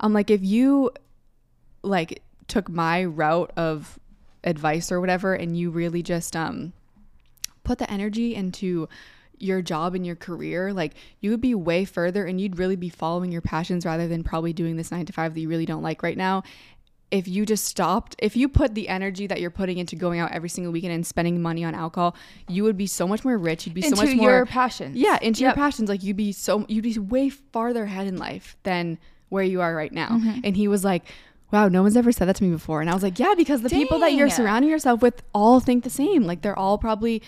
[0.00, 0.90] I'm like, if you
[1.82, 3.98] like took my route of
[4.44, 6.72] advice or whatever and you really just um
[7.64, 8.88] put the energy into
[9.38, 12.88] your job and your career like you would be way further and you'd really be
[12.88, 15.82] following your passions rather than probably doing this 9 to 5 that you really don't
[15.82, 16.42] like right now
[17.12, 20.32] if you just stopped if you put the energy that you're putting into going out
[20.32, 22.16] every single weekend and spending money on alcohol
[22.48, 24.46] you would be so much more rich you'd be Into so much more Into your
[24.46, 24.96] passions.
[24.96, 25.56] yeah into Yep.
[25.56, 28.98] your passions like you'd be so you'd be way farther ahead in life than
[29.28, 30.40] where you are right now Mm-hmm.
[30.42, 31.04] and he was like
[31.52, 33.60] wow no one's ever said that to me before and i was like yeah because
[33.62, 37.22] the people that you're surrounding yourself with all think the same like they're all probably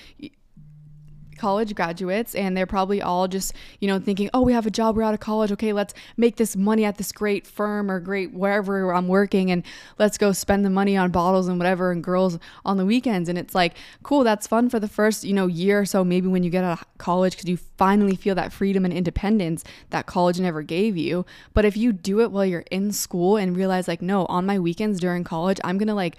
[1.34, 4.96] college graduates and they're probably all just you know thinking oh we have a job
[4.96, 8.32] we're out of college okay let's make this money at this great firm or great
[8.32, 9.62] wherever i'm working and
[9.98, 13.28] let's go spend the money on bottles and whatever and girls on the weekends.
[13.28, 16.28] And it's like cool that's fun for the first you know year or so maybe
[16.28, 20.06] when you get out of college because you finally feel that freedom and independence that
[20.06, 21.24] college never gave you.
[21.54, 24.58] But if you do it while you're in school and realize like no on my
[24.58, 26.16] weekends during college i'm gonna like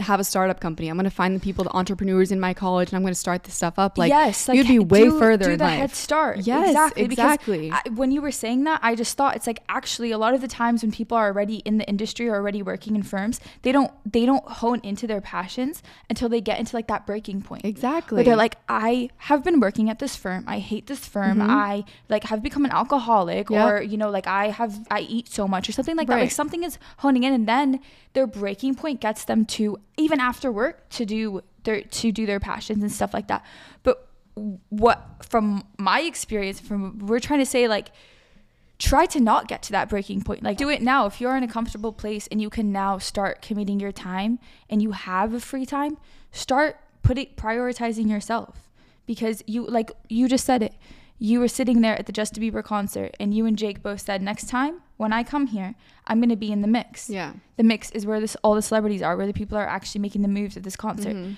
[0.00, 2.96] have a startup company i'm gonna find the people the entrepreneurs in my college and
[2.96, 4.48] i'm gonna start this stuff up like yes.
[4.48, 5.78] Like you'd be way do- further Do in the life.
[5.78, 6.38] head start.
[6.46, 7.04] Yes, exactly.
[7.04, 7.70] exactly.
[7.72, 10.40] I, when you were saying that, I just thought it's like actually a lot of
[10.40, 13.72] the times when people are already in the industry or already working in firms, they
[13.72, 17.64] don't they don't hone into their passions until they get into like that breaking point.
[17.64, 18.16] Exactly.
[18.16, 20.44] Where they're like, I have been working at this firm.
[20.46, 21.38] I hate this firm.
[21.38, 21.48] Mhm.
[21.50, 23.66] I like have become an alcoholic, Yep.
[23.68, 26.18] or you know, like I have I eat so much or something like that.
[26.20, 27.80] Like something is honing in, and then
[28.12, 32.40] their breaking point gets them to even after work to do their to do their
[32.40, 33.44] passions and stuff like that.
[33.82, 34.08] But
[34.68, 37.90] what from my experience, from we're trying to say like
[38.78, 40.42] try to not get to that breaking point.
[40.42, 41.06] Like do it now.
[41.06, 44.38] If you're in a comfortable place and you can now start committing your time
[44.70, 45.98] and you have a free time,
[46.32, 48.68] start putting prioritizing yourself.
[49.06, 50.74] Because you like you just said it.
[51.18, 54.22] You were sitting there at the Justin Bieber concert and you and Jake both said
[54.22, 55.74] next time when I come here,
[56.10, 57.08] I'm to be in the mix.
[57.08, 57.32] Yeah.
[57.56, 60.22] The mix is where this all the celebrities are, where the people are actually making
[60.22, 61.14] the moves at this concert.
[61.16, 61.36] Mhm.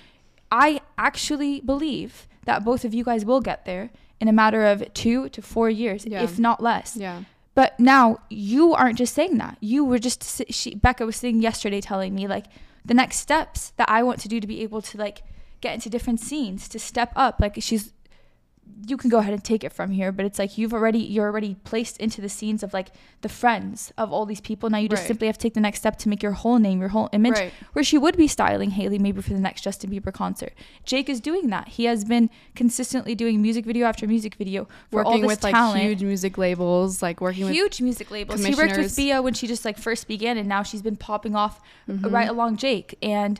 [0.51, 4.83] I actually believe that both of you guys will get there in a matter of
[4.93, 6.21] 2 to 4 years, Yeah.
[6.23, 6.97] if not less.
[6.97, 7.23] Yeah.
[7.55, 9.57] But now you aren't just saying that.
[9.61, 12.45] You were just she Becca was sitting yesterday telling me like
[12.83, 15.21] the next steps that I want to do to be able to like
[15.61, 17.39] get into different scenes to step up.
[17.39, 17.93] Like she's
[18.87, 21.25] you can go ahead and take it from here, but it's like you've already you're
[21.25, 22.89] already placed into the scenes of like
[23.21, 24.69] the friends of all these people.
[24.69, 25.07] Now you just Right.
[25.07, 27.33] simply have to take the next step to make your whole name, your whole image.
[27.33, 27.53] Right.
[27.73, 30.53] Where she would be styling Hailey maybe for the next Justin Bieber concert.
[30.85, 31.69] Jake is doing that.
[31.69, 35.43] He has been consistently doing music video after music video for all Working this with
[35.43, 38.43] like huge music labels, like working with huge music labels.
[38.43, 38.95] He worked with.
[38.95, 42.11] Bia when she just like first began, and now she's been popping off Mhm.
[42.11, 42.97] right along Jake.
[43.01, 43.39] And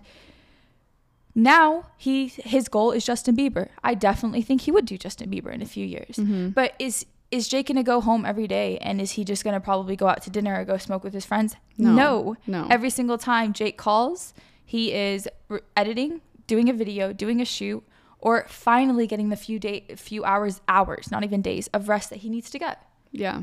[1.35, 3.69] now he his goal is Justin Bieber.
[3.83, 6.15] I definitely think he would do Justin Bieber in a few years.
[6.17, 6.53] Mhm.
[6.53, 9.95] But is is Jake gonna go home every day and is he just gonna probably
[9.95, 11.55] go out to dinner or go smoke with his friends?
[11.77, 12.35] No.
[12.45, 12.67] No.
[12.69, 17.83] Every single time Jake calls, he is re- editing, doing a video, doing a shoot,
[18.19, 22.17] or finally getting the few day few hours hours, not even days of rest that
[22.19, 22.85] he needs to get.
[23.11, 23.41] Yeah.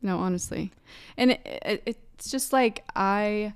[0.00, 0.70] No, honestly.
[1.18, 3.52] And it, it, it's just like I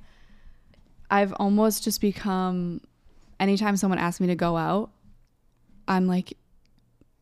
[1.11, 2.81] I've almost just become
[3.43, 4.91] anytime someone asks me to go out,
[5.89, 6.37] I'm like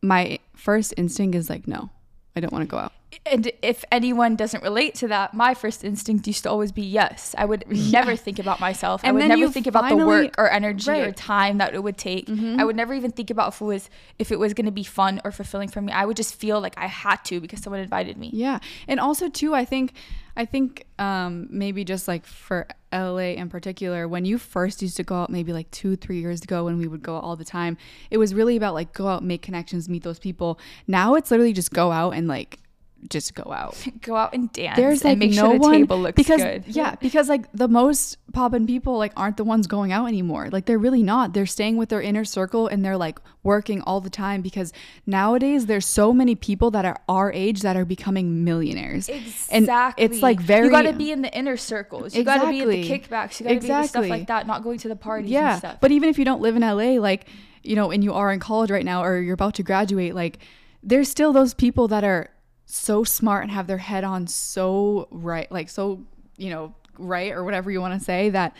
[0.01, 1.89] my first instinct is like no.
[2.35, 2.93] I don't want to go out.
[3.25, 7.35] and if anyone doesn't relate to that, my first instinct used to always be yes.
[7.37, 9.01] I would never think about myself.
[9.03, 11.03] I would never think about the work or energy or Right.
[11.09, 11.33] Mm-hmm.
[11.33, 12.29] time that it would take.
[12.29, 14.85] I would never even think about if it was if it was going to be
[14.85, 15.91] fun or fulfilling for me.
[15.91, 18.29] I would just feel like I had to because someone invited me.
[18.33, 18.59] Yeah.
[18.87, 19.93] And also too, I think
[20.37, 25.03] I think um maybe just like for LA in particular, when you first used to
[25.03, 27.45] go out maybe like two, three years ago when we would go out all the
[27.45, 27.77] time,
[28.09, 30.59] it was really about like go out, make connections, meet those people.
[30.87, 32.59] Now it's literally just go out and like
[33.09, 33.75] just go out.
[34.01, 34.77] Go out and dance.
[34.77, 36.63] There's like and make no sure the one table looks because good.
[36.67, 40.49] yeah, because like the most poppin' people like aren't the ones going out anymore.
[40.49, 41.33] Like they're really not.
[41.33, 44.71] They're staying with their inner circle and they're like working all the time because
[45.05, 49.09] nowadays there's so many people that are our age that are becoming millionaires.
[49.09, 50.03] Exactly.
[50.03, 52.15] And it's like very You got to be in the inner circles.
[52.15, 53.07] You got to be at the Exactly.
[53.17, 53.39] kickbacks.
[53.39, 54.47] You got to be the stuff like that.
[54.47, 55.51] Not going to the parties yeah.
[55.51, 55.77] and stuff.
[55.81, 57.25] But even if you don't live in LA, like
[57.63, 60.39] you know, and you are in college right now or you're about to graduate, like
[60.83, 62.29] there's still those people that are
[62.73, 66.01] so smart and have their head on so right, like so
[66.37, 68.55] you know right or whatever you want to say that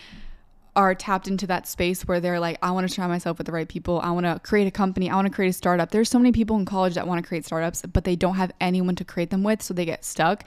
[0.75, 3.51] are tapped into that space where they're like, I want to try myself with the
[3.51, 3.99] right people.
[4.01, 5.09] I want to create a company.
[5.09, 5.91] I want to create a startup.
[5.91, 8.53] There's so many people in college that want to create startups, but they don't have
[8.61, 9.61] anyone to create them with.
[9.61, 10.45] So they get stuck.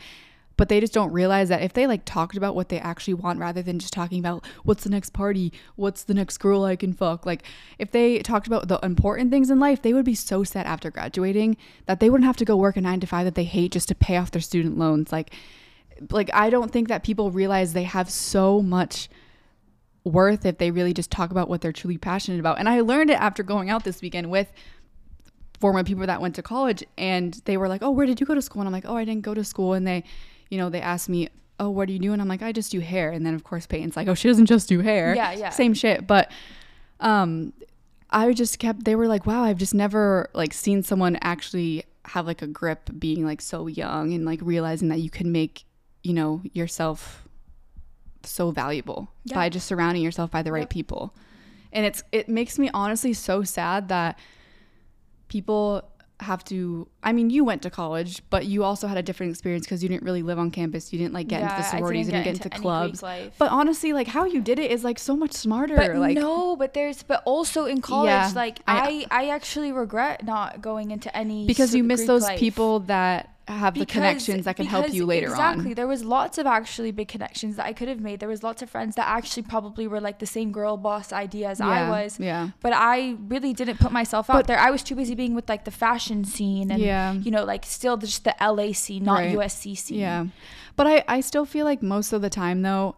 [0.56, 3.40] But they just don't realize that if they like talked about what they actually want
[3.40, 6.92] rather than just talking about what's the next party, what's the next girl I can
[6.92, 7.42] fuck, like
[7.78, 10.90] if they talked about the important things in life, they would be so set after
[10.90, 13.72] graduating that they wouldn't have to go work a nine to five that they hate
[13.72, 15.10] just to pay off their student loans.
[15.10, 15.34] Like,
[16.10, 19.08] like I don't think that people realize they have so much
[20.04, 22.58] worth if they really just talk about what they're truly passionate about.
[22.58, 24.52] And I learned it after going out this weekend with
[25.60, 28.34] former people that went to college and they were like, "Oh, where did you go
[28.34, 30.04] to school?" And I'm like, "Oh, I didn't go to school." And they,
[30.54, 32.70] you know, they asked me, "Oh, what do you do?" And I'm like, "I just
[32.70, 35.32] do hair." And then of course Peyton's like, "Oh, she doesn't just do hair." Yeah,
[35.32, 35.50] yeah.
[35.50, 36.30] Same shit, but
[37.00, 37.52] um
[38.10, 42.24] I just kept they were like, "Wow, I've just never like seen someone actually have
[42.26, 45.64] like a grip being like so young and like realizing that you can make,
[46.04, 47.26] you know, yourself
[48.22, 49.34] so valuable Yeah.
[49.36, 50.70] by just surrounding yourself by the right Yep.
[50.70, 51.14] people.
[51.72, 54.18] And it's it makes me honestly so sad that
[55.28, 55.82] people
[56.20, 59.66] have to I mean you went to college but you also had a different experience
[59.66, 62.18] because you didn't really live on campus you didn't like get into the sororities didn't
[62.18, 63.00] you didn't get into into clubs
[63.38, 66.56] but honestly like how you did it is like so much smarter But like no,
[66.56, 70.90] but there's but also in college, Yeah, like I- I, I actually regret not going
[70.90, 72.38] into any because you miss Greek those life.
[72.40, 75.44] people that have the connections that can help you later exactly.
[75.44, 75.52] on.
[75.54, 75.74] Exactly.
[75.74, 78.16] There was lots of actually big connections that I could have made.
[78.20, 81.48] There was lots of friends that actually probably were like the same girl boss idea
[81.50, 82.18] as I was.
[82.18, 82.50] yeah.
[82.62, 84.58] But I really didn't put myself out there.
[84.58, 86.93] I was too busy being with like the fashion scene and Yeah.
[87.24, 89.36] You know like still just the LA scene, not Right.
[89.36, 89.98] USC scene.
[90.00, 90.26] Yeah.
[90.76, 92.96] But I, I still feel like most of the time though,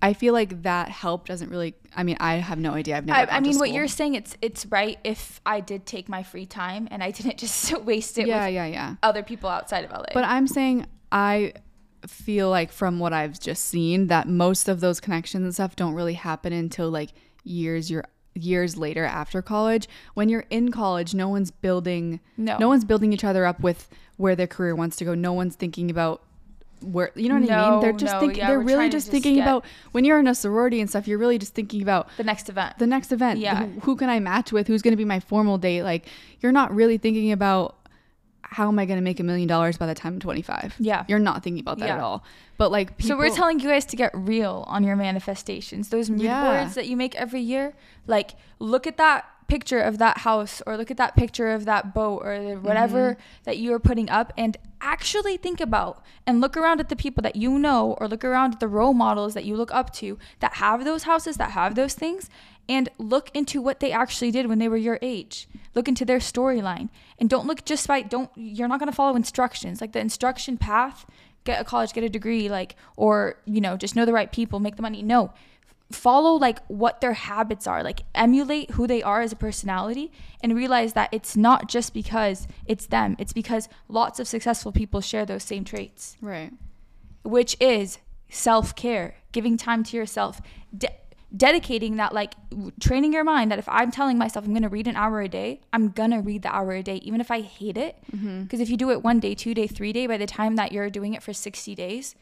[0.00, 2.96] I feel like that help doesn't really I mean, I have no idea.
[2.96, 6.08] I've never I, I mean, what you're saying, it's it's right if I did take
[6.08, 8.94] my free time and I didn't just waste it Yeah, with yeah, yeah.
[9.02, 10.04] other people outside of LA.
[10.14, 11.54] But I'm saying I
[12.06, 15.94] feel like from what I've just seen that most of those connections and stuff don't
[15.94, 17.10] really happen until like
[17.42, 18.04] years you're
[18.38, 19.88] years later after college.
[20.14, 22.56] When you're in college, no one's building No.
[22.58, 25.14] no one's building each other up with where their career wants to go.
[25.14, 26.22] No one's thinking about
[26.80, 27.70] where you know what I mean?
[27.74, 30.20] No, They're just no, thinking yeah, they're really just just thinking get- about when you're
[30.20, 32.78] in a sorority and stuff, you're really just thinking about the next event.
[32.78, 33.40] the next event.
[33.40, 33.66] Yeah.
[33.66, 34.68] Who, who can I match with?
[34.68, 35.82] Who's going to be my formal date?
[35.82, 36.06] Like,
[36.40, 37.74] you're not really thinking about
[38.50, 40.76] how am I going to make a million dollars by the time I'm 25.
[40.78, 41.04] Yeah.
[41.06, 42.24] You're not thinking about that at all.
[42.56, 45.90] But like, people, so we're telling you guys to get real on your manifestations.
[45.90, 46.44] Those mood Yeah.
[46.60, 47.74] boards that you make every year,
[48.06, 51.94] like look at that picture of that house or look at that picture of that
[51.94, 53.20] boat or whatever Mm-hmm.
[53.44, 57.22] that you are putting up and actually think about and look around at the people
[57.22, 60.18] that you know or look around at the role models that you look up to
[60.40, 62.28] that have those houses that have those things
[62.68, 65.48] and look into what they actually did when they were your age.
[65.74, 66.88] Look into their storyline.
[67.18, 69.80] And don't look just by don't you're not going to follow instructions.
[69.80, 71.06] Like the instruction path
[71.44, 74.60] get a college get a degree like or you know just know the right people
[74.60, 75.02] make the money.
[75.02, 75.32] No.
[75.90, 77.82] Follow like what their habits are.
[77.82, 80.12] Like emulate who they are as a personality
[80.42, 83.16] and realize that it's not just because it's them.
[83.18, 86.16] It's because lots of successful people share those same traits.
[86.20, 86.52] Right.
[87.22, 87.98] which is
[88.28, 90.42] self-care giving time to yourself.
[90.76, 90.92] De-
[91.36, 92.32] dedicating that like
[92.80, 95.28] training your mind that if i'm telling myself i'm going to read an hour a
[95.28, 98.18] day i'm going to read the hour a day even if i hate it because
[98.20, 98.62] Mm-hmm.
[98.62, 100.88] if you do it one day two day three day by the time that you're
[100.88, 102.14] doing it for 60 days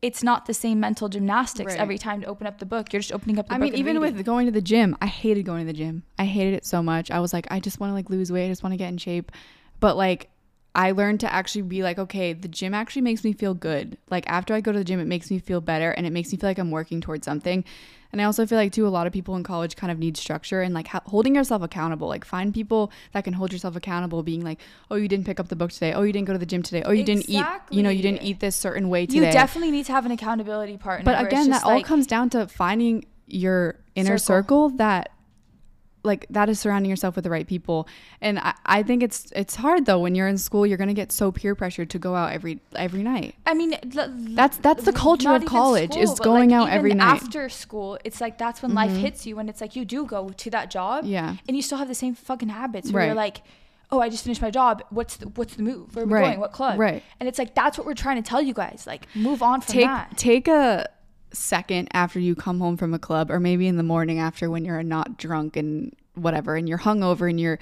[0.00, 1.80] it's not the same mental gymnastics Right.
[1.80, 3.74] every time to open up the book you're just opening up the I book mean,
[3.74, 4.16] even reading.
[4.16, 6.02] with going to the gym, I hated going to the gym.
[6.18, 7.10] I hated it so much.
[7.10, 8.44] I was like, I just want to like lose weight.
[8.46, 9.32] I just want to get in shape.
[9.80, 10.28] But like,
[10.74, 13.96] I learned to actually be like, okay, the gym actually makes me feel good.
[14.10, 16.30] Like after I go to the gym, it makes me feel better and it makes
[16.30, 17.64] me feel like I'm working towards something.
[18.16, 20.16] And I also feel like too, a lot of people in college kind of need
[20.16, 22.08] structure and like ho- holding yourself accountable.
[22.08, 24.58] Like find people that can hold yourself accountable, being like,
[24.90, 25.92] oh, you didn't pick up the book today.
[25.92, 26.82] Oh, you didn't go to the gym today.
[26.82, 27.44] Oh, you didn't eat.
[27.70, 29.26] You know, you didn't eat this certain way today.
[29.26, 32.30] you definitely need to have an accountability partner But again, that all like- comes down
[32.30, 34.68] to finding your inner Circle.
[34.68, 35.10] circle, that
[36.06, 37.86] like that is surrounding yourself with the right people.
[38.20, 41.12] And I, I think it's it's hard though when you're in school, you're gonna get
[41.12, 43.34] so peer pressured to go out every every night.
[43.44, 46.68] I mean, l- That's that's the culture of college is school, but, going like, out
[46.70, 47.22] every night.
[47.22, 49.00] After school, it's like that's when life mm-hmm.
[49.00, 51.36] hits you, when it's like you do go to that job, Yeah.
[51.46, 52.90] and you still have the same fucking habits.
[52.92, 53.42] Where you're like,
[53.90, 54.82] oh, I just finished my job.
[54.90, 55.94] What's the what's the move?
[55.94, 56.24] Where are we Right.
[56.26, 56.40] going?
[56.40, 56.78] What club?
[56.78, 57.02] Right.
[57.20, 58.84] And it's like that's what we're trying to tell you guys.
[58.86, 60.16] Like, move on from take that.
[60.16, 60.88] take a
[61.32, 64.64] second after you come home from a club or maybe in the morning after when
[64.64, 67.58] you're not drunk and whatever and you're hungover and you're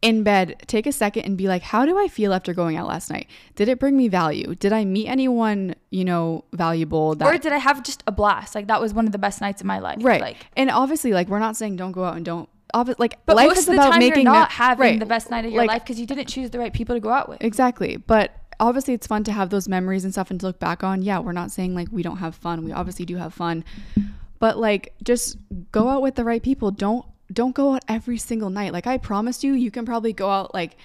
[0.00, 2.86] in bed take a second and be like how do i feel after going out
[2.86, 7.26] last night did it bring me value did i meet anyone you know valuable that
[7.34, 8.54] or did I have just a blast?
[8.54, 9.98] Like that was one of the best nights of my life.
[10.00, 13.18] right Like, and obviously like we're not saying don't go out and don't obvi- like
[13.26, 15.04] but life most is of the about time making you're not that- having right, the
[15.04, 17.10] best night of your like, life because you didn't choose the right people to go
[17.10, 17.42] out with.
[17.42, 17.98] Exactly.
[17.98, 21.02] But obviously it's fun to have those memories and stuff and to look back on.
[21.02, 22.64] Yeah, we're not saying like we don't have fun.
[22.64, 23.64] We obviously do have fun.
[24.38, 25.36] But like just
[25.72, 26.70] go out with the right people.
[26.70, 28.72] Don't don't go out every single night.
[28.72, 30.76] Like I promised you, you can probably go out like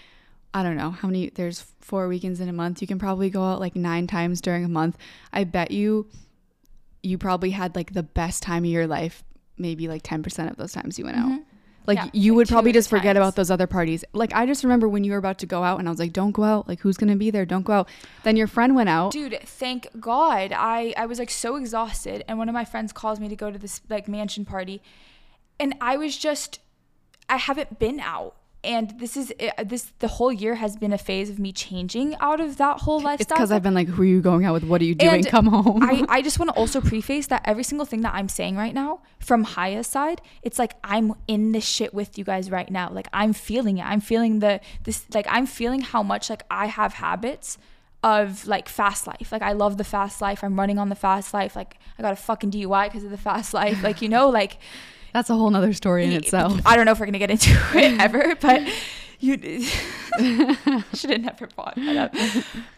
[0.53, 2.81] I don't know how many there's four weekends in a month.
[2.81, 4.97] You can probably go out like 9 times during a month.
[5.33, 6.07] I bet you
[7.03, 9.23] you probably had like the best time of your life
[9.57, 11.31] maybe like 10% of those times you went out.
[11.31, 11.54] Mm-hmm.
[11.87, 11.97] Like.
[11.97, 14.03] Yeah, you like would probably just forget about those other parties.
[14.13, 16.13] Like I just remember when you were about to go out and I was like,
[16.13, 16.67] "Don't go out.
[16.67, 17.45] Like who's going to be there?
[17.45, 17.89] Don't go out."
[18.23, 19.11] Then your friend went out.
[19.11, 20.51] Dude, thank God.
[20.55, 23.51] I I was like so exhausted and one of my friends calls me to go
[23.51, 24.81] to this like mansion party
[25.59, 26.59] and I was just
[27.29, 28.35] I haven't been out.
[28.65, 32.15] And this is uh, this the whole year has been a phase of me changing
[32.19, 33.21] out of that whole lifestyle.
[33.21, 34.63] It's because I've been like, "Who are you going out with?
[34.63, 35.13] What are you doing?
[35.13, 38.13] And Come home." I, I just want to also preface that every single thing that
[38.13, 42.23] I'm saying right now from Haya's side, it's like I'm in this shit with you
[42.23, 42.89] guys right now.
[42.91, 43.85] Like I'm feeling it.
[43.85, 47.57] I'm feeling the this like I'm feeling how much like I have habits
[48.03, 49.31] of like fast life.
[49.31, 50.43] Like I love the fast life.
[50.43, 51.55] I'm running on the fast life.
[51.55, 53.81] Like I got a fucking DUI because of the fast life.
[53.83, 54.59] Like you know like
[55.15, 56.59] That's a whole nother story in itself.
[56.65, 58.61] I don't know if we're gonna get into it ever, but
[59.21, 59.37] you
[60.93, 62.13] should have never brought that up.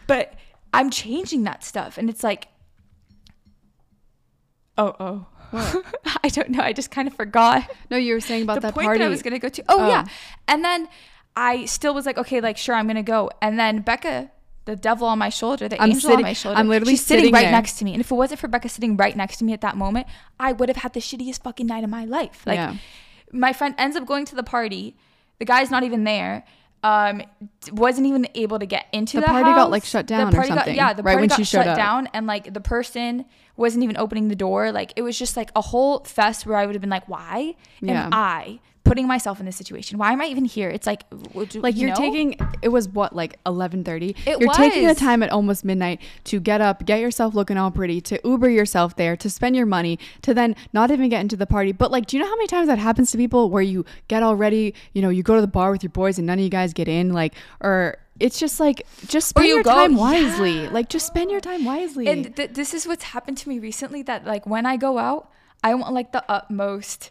[0.06, 0.34] But
[0.72, 2.46] I'm changing that stuff, and it's like,
[4.76, 4.94] oh
[5.52, 5.82] oh,
[6.22, 6.62] I don't know.
[6.62, 9.00] I just kind of forgot No, you were saying about the that point party.
[9.00, 9.64] that I was gonna go to.
[9.68, 9.88] Oh, Oh.
[9.88, 10.04] yeah,
[10.46, 10.88] and then
[11.34, 14.30] I still was like, okay, like sure, I'm gonna go, and then Becca
[14.68, 16.58] the devil on my shoulder, the I'm angel sitting- on my shoulder.
[16.58, 17.52] I'm literally She's sitting, sitting right there.
[17.52, 17.92] next to me.
[17.94, 20.06] And if it wasn't for Becca sitting right next to me at that moment,
[20.38, 22.42] I would have had the shittiest fucking night of my life.
[22.46, 22.74] Like Yeah.
[23.32, 24.96] my friend ends up going to the party.
[25.38, 26.44] The guy's not even there.
[26.84, 27.22] Um,
[27.72, 30.36] wasn't even able to get into The the, party got, like, shut The down or
[30.36, 31.76] party got- yeah, the right party when got she shut up.
[31.76, 33.24] down, and like the person
[33.56, 34.70] wasn't even opening the door.
[34.70, 37.54] Like it was just like a whole fest where I would have been like, why
[37.80, 38.04] Yeah.
[38.04, 39.98] am I putting myself in this situation?
[39.98, 40.68] Why am I even here?
[40.70, 41.04] It's like,
[41.54, 41.94] like you you're know?
[41.96, 46.40] taking it was what like 11:30 It you're taking the time at almost midnight to
[46.40, 49.98] get up get yourself looking all pretty to uber yourself there to spend your money
[50.22, 52.46] to then not even get into the party but like do you know how many
[52.46, 55.40] times that happens to people where you get all ready you know you go to
[55.40, 58.38] the bar with your boys and none of you guys get in like or it's
[58.38, 60.70] just like just spend you your go- time wisely yeah.
[60.70, 64.02] like just spend your time wisely And th- this is what's happened to me recently
[64.02, 65.30] that like when I go out,
[65.62, 67.10] I want like the utmost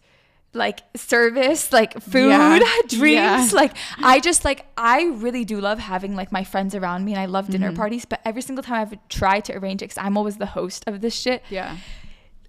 [0.54, 2.60] like service, like food, Yeah.
[2.88, 3.02] drinks.
[3.04, 3.50] Yeah.
[3.54, 7.22] Like I just like I really do love having like my friends around me and
[7.22, 7.78] I love dinner Mm-hmm.
[7.78, 10.84] parties, but every single time I've tried to arrange it cuz I'm always the host
[10.88, 11.44] of this shit.
[11.50, 11.78] yeah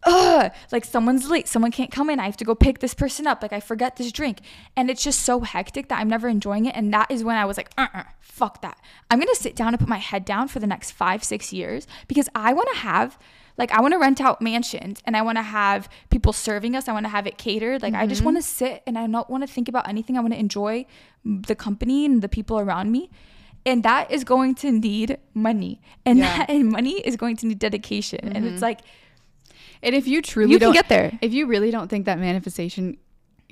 [0.04, 2.20] Ugh, like someone's late, someone can't come in.
[2.20, 3.42] I have to go pick this person up.
[3.42, 4.38] Like I forget this drink,
[4.76, 6.76] and it's just so hectic that I'm never enjoying it.
[6.76, 8.78] And that is when I was like, uh, uh fuck that.
[9.10, 11.88] I'm gonna sit down and put my head down for the next five, six years
[12.06, 13.18] because I want to have,
[13.58, 16.88] like, I want to rent out mansions and I want to have people serving us.
[16.88, 17.82] I want to have it catered.
[17.82, 18.26] Like I just mm-hmm.
[18.26, 20.16] want to sit and I don't want to think about anything.
[20.16, 20.86] I want to enjoy
[21.24, 23.10] the company and the people around me.
[23.66, 26.38] And that is going to need money, and Yeah.
[26.38, 28.20] that and money is going to need dedication.
[28.22, 28.62] And it's mm-hmm.
[28.62, 28.80] like
[29.82, 31.18] And if you truly You can don't get there.
[31.20, 32.96] if you really don't think that manifestation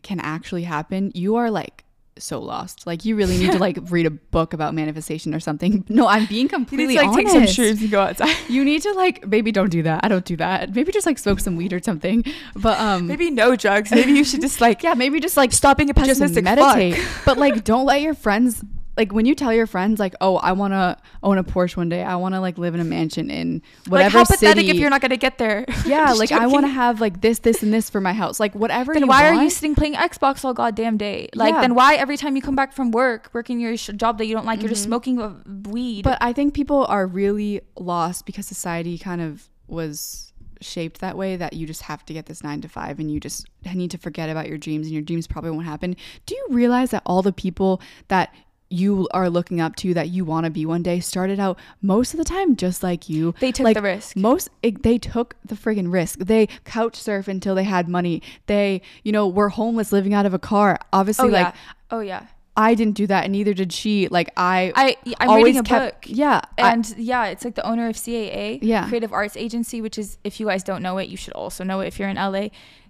[0.02, 1.84] can actually happen, you are like
[2.18, 2.86] so lost.
[2.86, 5.84] Like you really need to like read a book about manifestation or something.
[5.96, 7.58] No, I'm being completely honest.
[7.58, 8.34] and go outside.
[8.48, 10.04] You need to like maybe don't do that.
[10.04, 10.74] I don't do that.
[10.74, 12.24] Maybe just like smoke some weed or something.
[12.54, 13.90] But um Maybe no drugs.
[13.90, 16.96] Maybe you should just like yeah, maybe just like stop being a just pessimistic meditate.
[16.96, 17.24] fuck.
[17.24, 18.62] but like don't let your friends
[18.96, 21.88] like when you tell your friends like, "Oh, I want to own a Porsche one
[21.88, 22.02] day.
[22.02, 24.76] I want to like live in a mansion in whatever like how pathetic city." if
[24.76, 25.64] you're not gonna get there.
[25.86, 28.40] yeah, like I want to have like this, this, and this for my house.
[28.40, 28.94] Like whatever.
[28.94, 31.28] Then why are you sitting playing Xbox all goddamn day?
[31.34, 31.60] Like Yeah.
[31.60, 34.34] then why every time you come back from work, working your sh- job that you
[34.34, 35.34] don't like, you're just smoking uh,
[35.68, 36.02] weed?
[36.02, 41.36] But I think people are really lost because society kind of was shaped that way
[41.36, 43.98] that you just have to get this nine to five and you just need to
[43.98, 45.96] forget about your dreams and your dreams probably won't happen.
[46.24, 48.34] Do you realize that all the people that
[48.68, 52.12] you are looking up to that you want to be one day started out most
[52.14, 54.16] of the time just like you They took like the risk.
[54.16, 58.82] most it, they took the friggin' risk they couch surf until they had money they
[59.04, 61.60] you know were homeless living out of a car obviously oh like yeah,
[61.90, 62.26] oh yeah.
[62.58, 64.08] I didn't do that, and neither did she.
[64.08, 66.04] Like I, I I'm always reading a kept- book.
[66.16, 68.88] Yeah, I- And yeah, it's like the owner of CAA, Yeah.
[68.88, 71.80] Creative Arts Agency, which is if you guys don't know it, you should also know
[71.80, 72.48] it if you're in LA.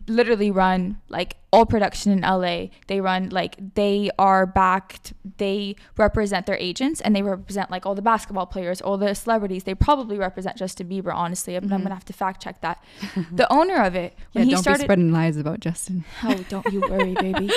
[0.09, 2.67] Literally run like all production in LA.
[2.87, 5.15] They run like they are backed.
[5.39, 9.65] They represent their agents and they represent like all the basketball players, all the celebrities.
[9.65, 11.55] They probably represent Justin Bieber, honestly.
[11.55, 11.83] But I'm mm-hmm.
[11.85, 12.85] gonna have to fact check that.
[13.33, 14.83] the owner of it yeah, when he don't started.
[14.83, 16.05] be spreading lies about Justin.
[16.23, 17.51] Oh, don't you worry, baby.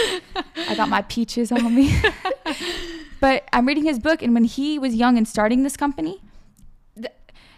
[0.55, 1.93] I got my peaches on me.
[3.19, 6.21] but I'm reading his book, and when he was young and starting this company,
[6.95, 7.11] th-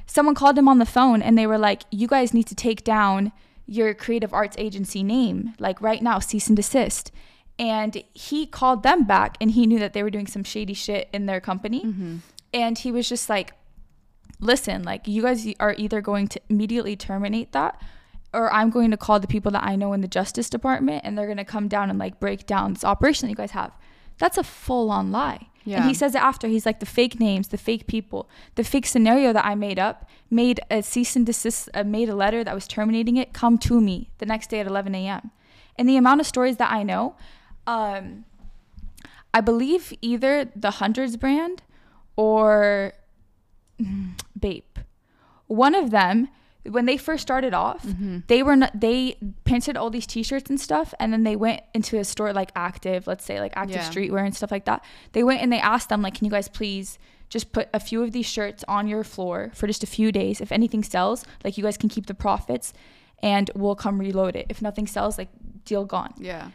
[0.07, 2.83] someone called him on the phone and they were like, You guys need to take
[2.83, 3.31] down
[3.65, 7.11] your creative arts agency name, like right now, cease and desist.
[7.59, 11.09] And he called them back and he knew that they were doing some shady shit
[11.13, 11.83] in their company.
[11.83, 12.17] Mm-hmm.
[12.53, 13.53] And he was just like,
[14.39, 17.79] listen, like you guys are either going to immediately terminate that
[18.33, 21.17] or I'm going to call the people that I know in the justice department and
[21.17, 23.71] they're going to come down and like break down this operation that you guys have.
[24.17, 25.47] That's a full on lie.
[25.77, 26.47] And he says it after.
[26.47, 30.09] He's like the fake names, the fake people, the fake scenario that I made up,
[30.29, 33.79] made a cease and desist, uh, made a letter that was terminating it come to
[33.79, 35.31] me the next day at 11 a.m.
[35.77, 37.15] And the amount of stories that I know,
[37.67, 38.25] um,
[39.33, 41.63] I believe either the Hundreds brand
[42.15, 42.93] or
[43.79, 44.79] mm, Bape.
[45.47, 46.29] One of them,
[46.69, 48.19] when they first started off, mm-hmm.
[48.27, 51.97] they were not, they printed all these T-shirts and stuff, and then they went into
[51.97, 53.89] a store like Active, let's say like Active Yeah.
[53.89, 54.83] Streetwear and stuff like that.
[55.13, 56.99] They went and they asked them like, "Can you guys please?"
[57.29, 60.41] Just put a few of these shirts on your floor for just a few days.
[60.41, 62.73] If anything sells, like you guys can keep the profits
[63.23, 64.47] and we'll come reload it.
[64.49, 65.29] If nothing sells, like
[65.63, 66.13] deal gone.
[66.17, 66.49] Yeah.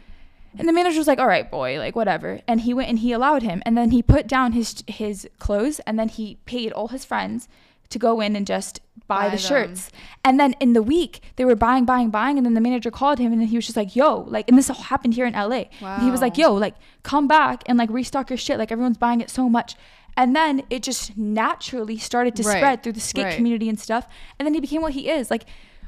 [0.57, 3.11] And the manager was like, "All right, boy, like whatever." And he went and he
[3.11, 3.61] allowed him.
[3.65, 7.47] And then he put down his his clothes, and then he paid all his friends
[7.89, 9.39] to go in and just buy, Buy the them.
[9.39, 9.89] shirts.
[10.25, 12.37] And then in the week, they were buying, buying, buying.
[12.37, 14.57] And then the manager called him, and then he was just like, "Yo, like," and
[14.57, 15.65] this all happened here in LA.
[15.81, 18.57] And he was like, "Yo, like, come back and like restock your shit.
[18.57, 19.75] Like everyone's buying it so much."
[20.17, 22.57] And then it just naturally started to Right.
[22.57, 23.35] spread through the skate Right.
[23.35, 24.07] community and stuff.
[24.37, 25.29] And then he became what he is.
[25.29, 25.45] Like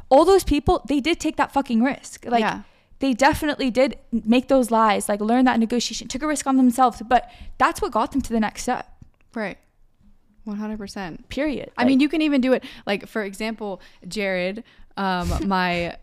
[0.10, 2.26] all those people, they did take that fucking risk.
[2.26, 2.62] Like Yeah.
[3.00, 7.02] they definitely did make those lies, like learn that negotiation, took a risk on themselves,
[7.08, 8.88] but that's what got them to the next step.
[9.34, 9.58] Right.
[10.44, 11.28] One hundred percent.
[11.30, 11.72] Period.
[11.78, 12.64] I mean, you can even do it.
[12.86, 14.64] Like for example, Jared,
[14.98, 15.98] um, my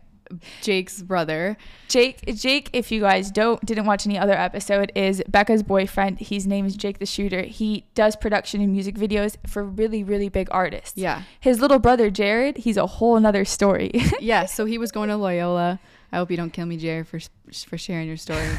[0.61, 1.57] Jake's brother.
[1.87, 6.19] Jake, Jake, if you guys don't didn't watch any other episode, is Becca's boyfriend.
[6.19, 7.41] His name is Jake the Shooter.
[7.41, 10.97] He does production and music videos for really, really big artists.
[10.97, 11.23] Yeah.
[11.39, 13.91] His little brother Jared, he's a whole nother story.
[14.19, 15.79] yeah, so he was going to Loyola.
[16.11, 17.19] I hope you don't kill me, Jared, for
[17.67, 18.47] for sharing your story.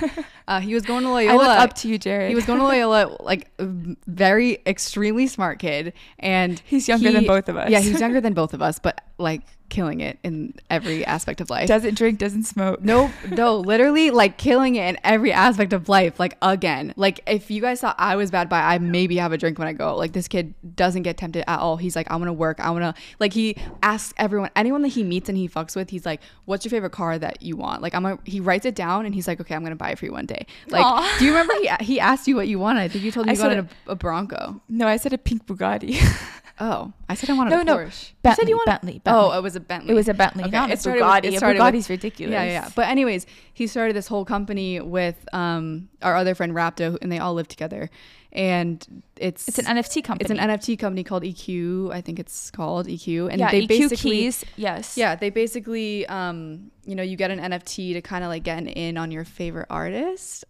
[0.49, 1.37] Uh, he was going to I Loyola.
[1.37, 2.31] look up to you, Jared.
[2.31, 3.67] he was going to Loyola, like a
[4.07, 7.69] very extremely smart kid, and He's younger than both of us.
[7.69, 11.51] Yeah, he's younger than both of us, but like killing it in every aspect of
[11.51, 11.69] life.
[11.69, 12.83] doesn't drink, doesn't smoke.
[12.83, 16.19] Nope, no, literally like killing it in every aspect of life.
[16.19, 19.39] Like again, like if you guys thought I was bad by, I maybe have a
[19.39, 19.97] drink when I go.
[19.97, 21.77] Like this kid doesn't get tempted at all.
[21.77, 22.61] He's like, I want to work.
[22.61, 25.91] I want to like he asks everyone, anyone that he meets and he fucks with.
[25.91, 27.83] He's like, what's your favorite car that you want?
[27.83, 29.99] Like I'm a, he writes it down and he's like, okay, I'm gonna buy it
[29.99, 30.47] for you one day.
[30.69, 31.17] Like, Aw.
[31.19, 32.81] do you remember he he asked you what you wanted?
[32.81, 34.61] I think you told me I you wanted a, a Bronco.
[34.69, 35.99] No, I said a pink Bugatti.
[36.61, 38.09] Oh, I said I wanted No, a no, Porsche.
[38.11, 39.93] You Bentley, said you wanted- Bentley, Oh, it was a Bentley.
[39.93, 41.25] it was a Bentley, Okay, not it a started with- Bugatti.
[41.25, 42.33] it a started with- ridiculous.
[42.33, 42.69] Yeah, yeah.
[42.75, 47.19] But anyways, he started this whole company with um our other friend Rapto, and they
[47.19, 47.91] all live together.
[48.33, 48.85] And
[49.17, 50.23] it's It's an NFT company.
[50.31, 51.91] it's an NFT company called EQ.
[51.93, 53.29] I think it's called EQ.
[53.31, 54.45] And yeah, they EQ basically keys.
[54.57, 54.97] Yes.
[54.99, 58.59] yeah, they basically um you know you get an NFT to kind of like get
[58.59, 60.45] an in on your favorite artist.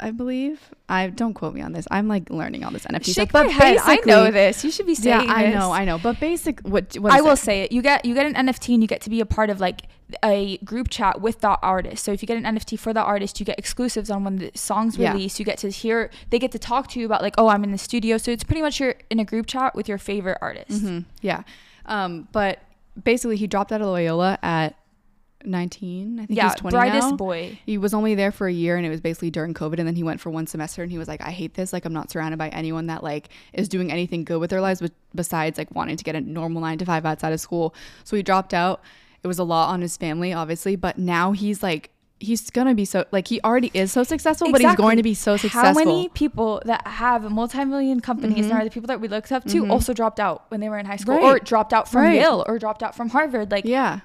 [0.00, 0.60] I believe.
[0.88, 1.86] I don't quote me on this.
[1.90, 3.32] I'm like learning all this NFT Shake stuff.
[3.32, 3.78] But head.
[3.82, 4.64] I know this.
[4.64, 5.26] You should be saying.
[5.26, 5.54] Yeah, I this.
[5.54, 5.98] know, I know.
[5.98, 7.36] But basic what what I will it?
[7.38, 7.72] say it.
[7.72, 9.82] You get you get an NFT and you get to be a part of like
[10.24, 12.02] a group chat with that artist.
[12.04, 14.50] So if you get an NFT for that artist, you get exclusives on when the
[14.54, 15.12] songs Yeah.
[15.12, 15.38] release.
[15.38, 17.72] You get to hear they get to talk to you about like, oh, I'm in
[17.72, 18.16] the studio.
[18.18, 20.84] So it's pretty much you're in a group chat with your favorite artist.
[20.84, 21.42] Mhm, Yeah.
[21.86, 22.60] Um, but
[23.02, 24.74] basically, he dropped out of Loyola at
[25.44, 26.20] 19.
[26.20, 27.16] I think Yeah, he's 20 brightest now.
[27.16, 27.58] boy.
[27.64, 29.78] He was only there for a year, and it was basically during COVID.
[29.78, 31.72] And then he went for one semester, and he was like, "I hate this.
[31.72, 34.80] Like, I'm not surrounded by anyone that like is doing anything good with their lives,
[34.80, 37.74] but besides like wanting to get a normal nine to five outside of school."
[38.04, 38.80] So he dropped out.
[39.22, 41.90] It was a lot on his family, obviously, but now he's like.
[42.20, 45.14] He's gonna be so like he already is so successful, but he's going to be
[45.14, 45.62] so successful.
[45.68, 49.44] How many people that have multi-million companies and are the people that we looked up
[49.44, 51.44] to also dropped out when they were in high school, or Mm-hmm.
[51.44, 52.16] Dropped out from Right.
[52.16, 53.52] Yale, or dropped out from Harvard?
[53.52, 54.00] Like Yeah,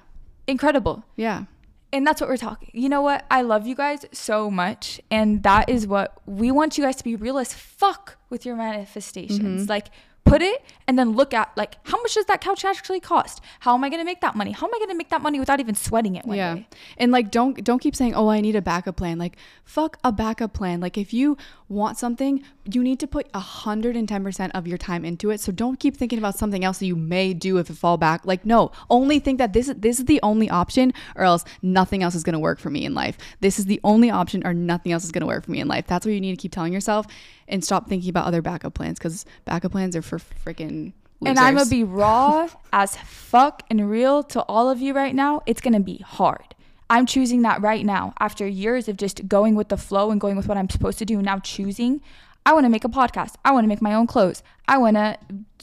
[0.46, 1.04] incredible.
[1.16, 1.44] yeah.
[1.92, 2.70] and that's what we're talking.
[2.72, 3.24] You know what?
[3.30, 7.04] I love you guys so much, and that is what we want you guys to
[7.04, 9.62] be real as fuck with your manifestations.
[9.62, 9.70] Mm-hmm.
[9.70, 9.88] Like
[10.24, 13.40] put it and then look at like how much does that couch actually cost?
[13.60, 14.52] How am I gonna make that money?
[14.52, 16.54] How am I gonna make that money without even sweating it yeah.
[16.54, 16.66] day?
[16.98, 19.18] and like don't don't keep saying oh i need a backup plan.
[19.18, 20.80] Like fuck a backup plan.
[20.80, 21.36] Like if you
[21.68, 25.40] want something you need to put 110% of your time into it.
[25.40, 28.24] So don't keep thinking about something else that you may do if it fall back.
[28.24, 32.02] Like no only think that this is this is the only option or else nothing
[32.02, 33.18] else is going to work for me in life.
[33.40, 35.68] This is the only option or nothing else is going to work for me in
[35.68, 35.86] life.
[35.86, 37.06] That's what you need to keep telling yourself
[37.48, 40.92] and stop thinking about other backup plans because backup plans are for freaking
[41.24, 45.42] And I'm gonna be raw as fuck and real to all of you right now.
[45.46, 46.54] It's gonna be hard.
[46.90, 50.36] I'm choosing that right now after years of just going with the flow and going
[50.36, 51.20] with what I'm supposed to do.
[51.22, 52.02] Now choosing,
[52.46, 53.34] I want to make a podcast.
[53.44, 54.42] I want to make my own clothes.
[54.68, 55.18] I want to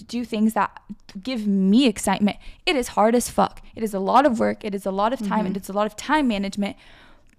[0.08, 0.82] do things that
[1.22, 2.38] give me excitement.
[2.66, 3.62] It is hard as fuck.
[3.76, 4.66] It is a lot of work.
[4.66, 5.58] It is a lot of time and mm-hmm.
[5.58, 6.76] it's a lot of time management.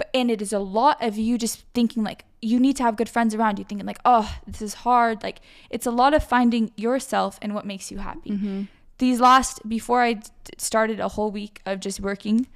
[0.03, 2.97] But and it is a lot of you just thinking like you need to have
[2.97, 5.39] good friends around you thinking like, "Oh, this is hard." Like
[5.71, 8.63] it's a lot of finding yourself and what makes you happy mm-hmm.
[8.99, 12.49] these last before I d- started a whole week of just working,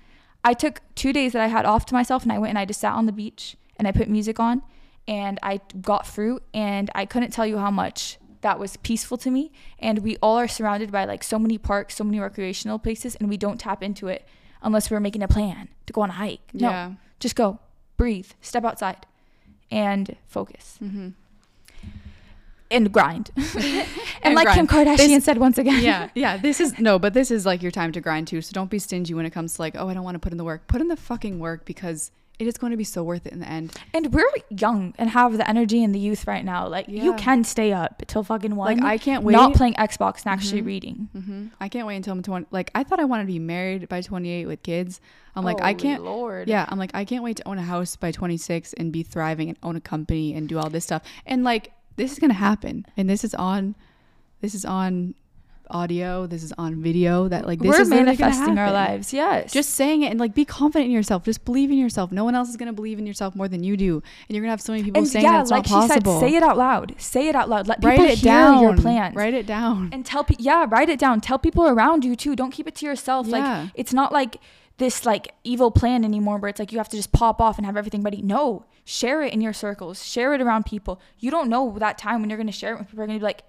[0.42, 2.64] I took two days that I had off to myself and I went and I
[2.64, 4.62] just sat on the beach and I put music on
[5.07, 9.30] and I got through and I couldn't tell you how much that was peaceful to
[9.30, 9.53] me.
[9.78, 13.28] And we all are surrounded by like so many parks, so many recreational places, and
[13.28, 14.26] we don't tap into it
[14.62, 16.51] unless we're making a plan to go on a hike.
[16.53, 16.92] No, Yeah.
[17.21, 17.59] Just go,
[17.97, 19.07] breathe, step outside,
[19.71, 20.79] and focus.
[20.83, 21.09] Mm-hmm.
[22.69, 23.31] And grind.
[23.37, 23.87] and,
[24.25, 24.67] And like Kim.
[24.67, 25.83] Kardashian This- said once again.
[25.85, 26.37] yeah, yeah.
[26.37, 28.41] This is no, but this is like your time to grind too.
[28.43, 30.33] So don't be stingy when it comes to like, oh, I don't want to put
[30.33, 30.67] in the work.
[30.67, 33.41] Put in the fucking work because it is going to be so worth it in
[33.41, 33.74] the end.
[33.95, 36.68] And we're young and have the energy and the youth right now.
[36.68, 38.78] Like you can stay up till fucking one.
[38.78, 39.34] Like, I can't wait.
[39.37, 39.53] Mm-hmm.
[39.53, 41.09] playing Xbox and actually reading.
[41.12, 42.47] hmm I can't wait until I'm 20.
[42.51, 45.01] Like I thought I wanted to be married by 28 with kids.
[45.34, 46.03] I'm like I can't.
[46.05, 46.49] Lord.
[46.49, 49.49] Yeah, I'm like I can't wait to own a house by 26 and be thriving
[49.49, 51.03] and own a company and do all this stuff.
[51.24, 52.84] And like this is gonna happen.
[52.97, 53.74] And this is on,
[54.43, 55.14] this is on
[55.71, 56.27] audio.
[56.27, 57.29] This is on video.
[57.29, 59.12] That like this we're is manifesting our lives.
[59.12, 59.53] Yes.
[59.53, 62.35] just saying it and like be confident in yourself just believe in yourself no one
[62.35, 63.95] else is going to believe in yourself more than you do
[64.29, 65.85] and you're going to have so many people and saying yeah, that it's like not
[65.85, 66.95] she possible said, say it out loud.
[66.99, 67.67] Say it out loud.
[67.67, 69.14] Let write people it hear down your plans.
[69.14, 72.37] write it down and tell people yeah write it down tell people around you too
[72.37, 73.62] don't keep it to yourself Yeah.
[73.62, 74.37] like it's not like
[74.79, 77.64] this like evil plan anymore where it's like you have to just pop off and
[77.67, 81.49] have everything ready no share it in your circles share it around people you don't
[81.49, 83.25] know that time when you're going to share it with people are going to be
[83.25, 83.43] like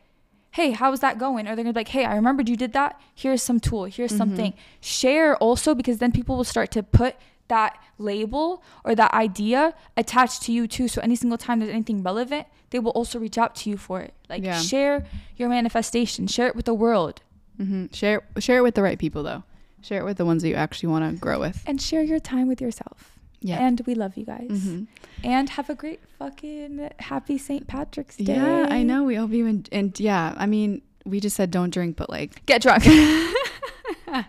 [0.58, 1.44] hey, how's that going?
[1.48, 3.00] Or they're gonna be like, hey, I remembered you did that.
[3.24, 3.84] Here's some tool.
[3.86, 4.18] Here's Mm-hmm.
[4.24, 4.54] something.
[4.82, 7.14] Share also because then people will start to put
[7.48, 10.88] that label or that idea attached to you too.
[10.94, 14.02] So any single time there's anything relevant, they will also reach out to you for
[14.02, 14.14] it.
[14.30, 14.60] Like Yeah.
[14.60, 15.06] share
[15.40, 17.22] your manifestation, share it with the world,
[17.58, 19.44] hmm Share share it with the right people though.
[19.82, 21.58] Share it with the ones that you actually want to grow with.
[21.70, 23.17] and share your time with yourself.
[23.42, 23.60] Yeah.
[23.66, 24.50] And we love you guys.
[24.50, 24.88] Mhm.
[25.24, 27.68] And have a great fucking happy St.
[27.68, 28.36] Patrick's Day.
[28.36, 29.04] Yeah, I know.
[29.04, 30.34] We hope you and, and yeah.
[30.38, 32.86] I mean, we just said don't drink, but like, Get drunk.
[34.08, 34.24] all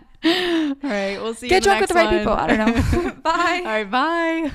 [0.83, 1.47] right, we'll see.
[1.47, 2.33] Get drunk with the right people.
[2.33, 3.11] I don't know.
[3.23, 3.61] Bye.
[3.65, 4.51] All right, bye.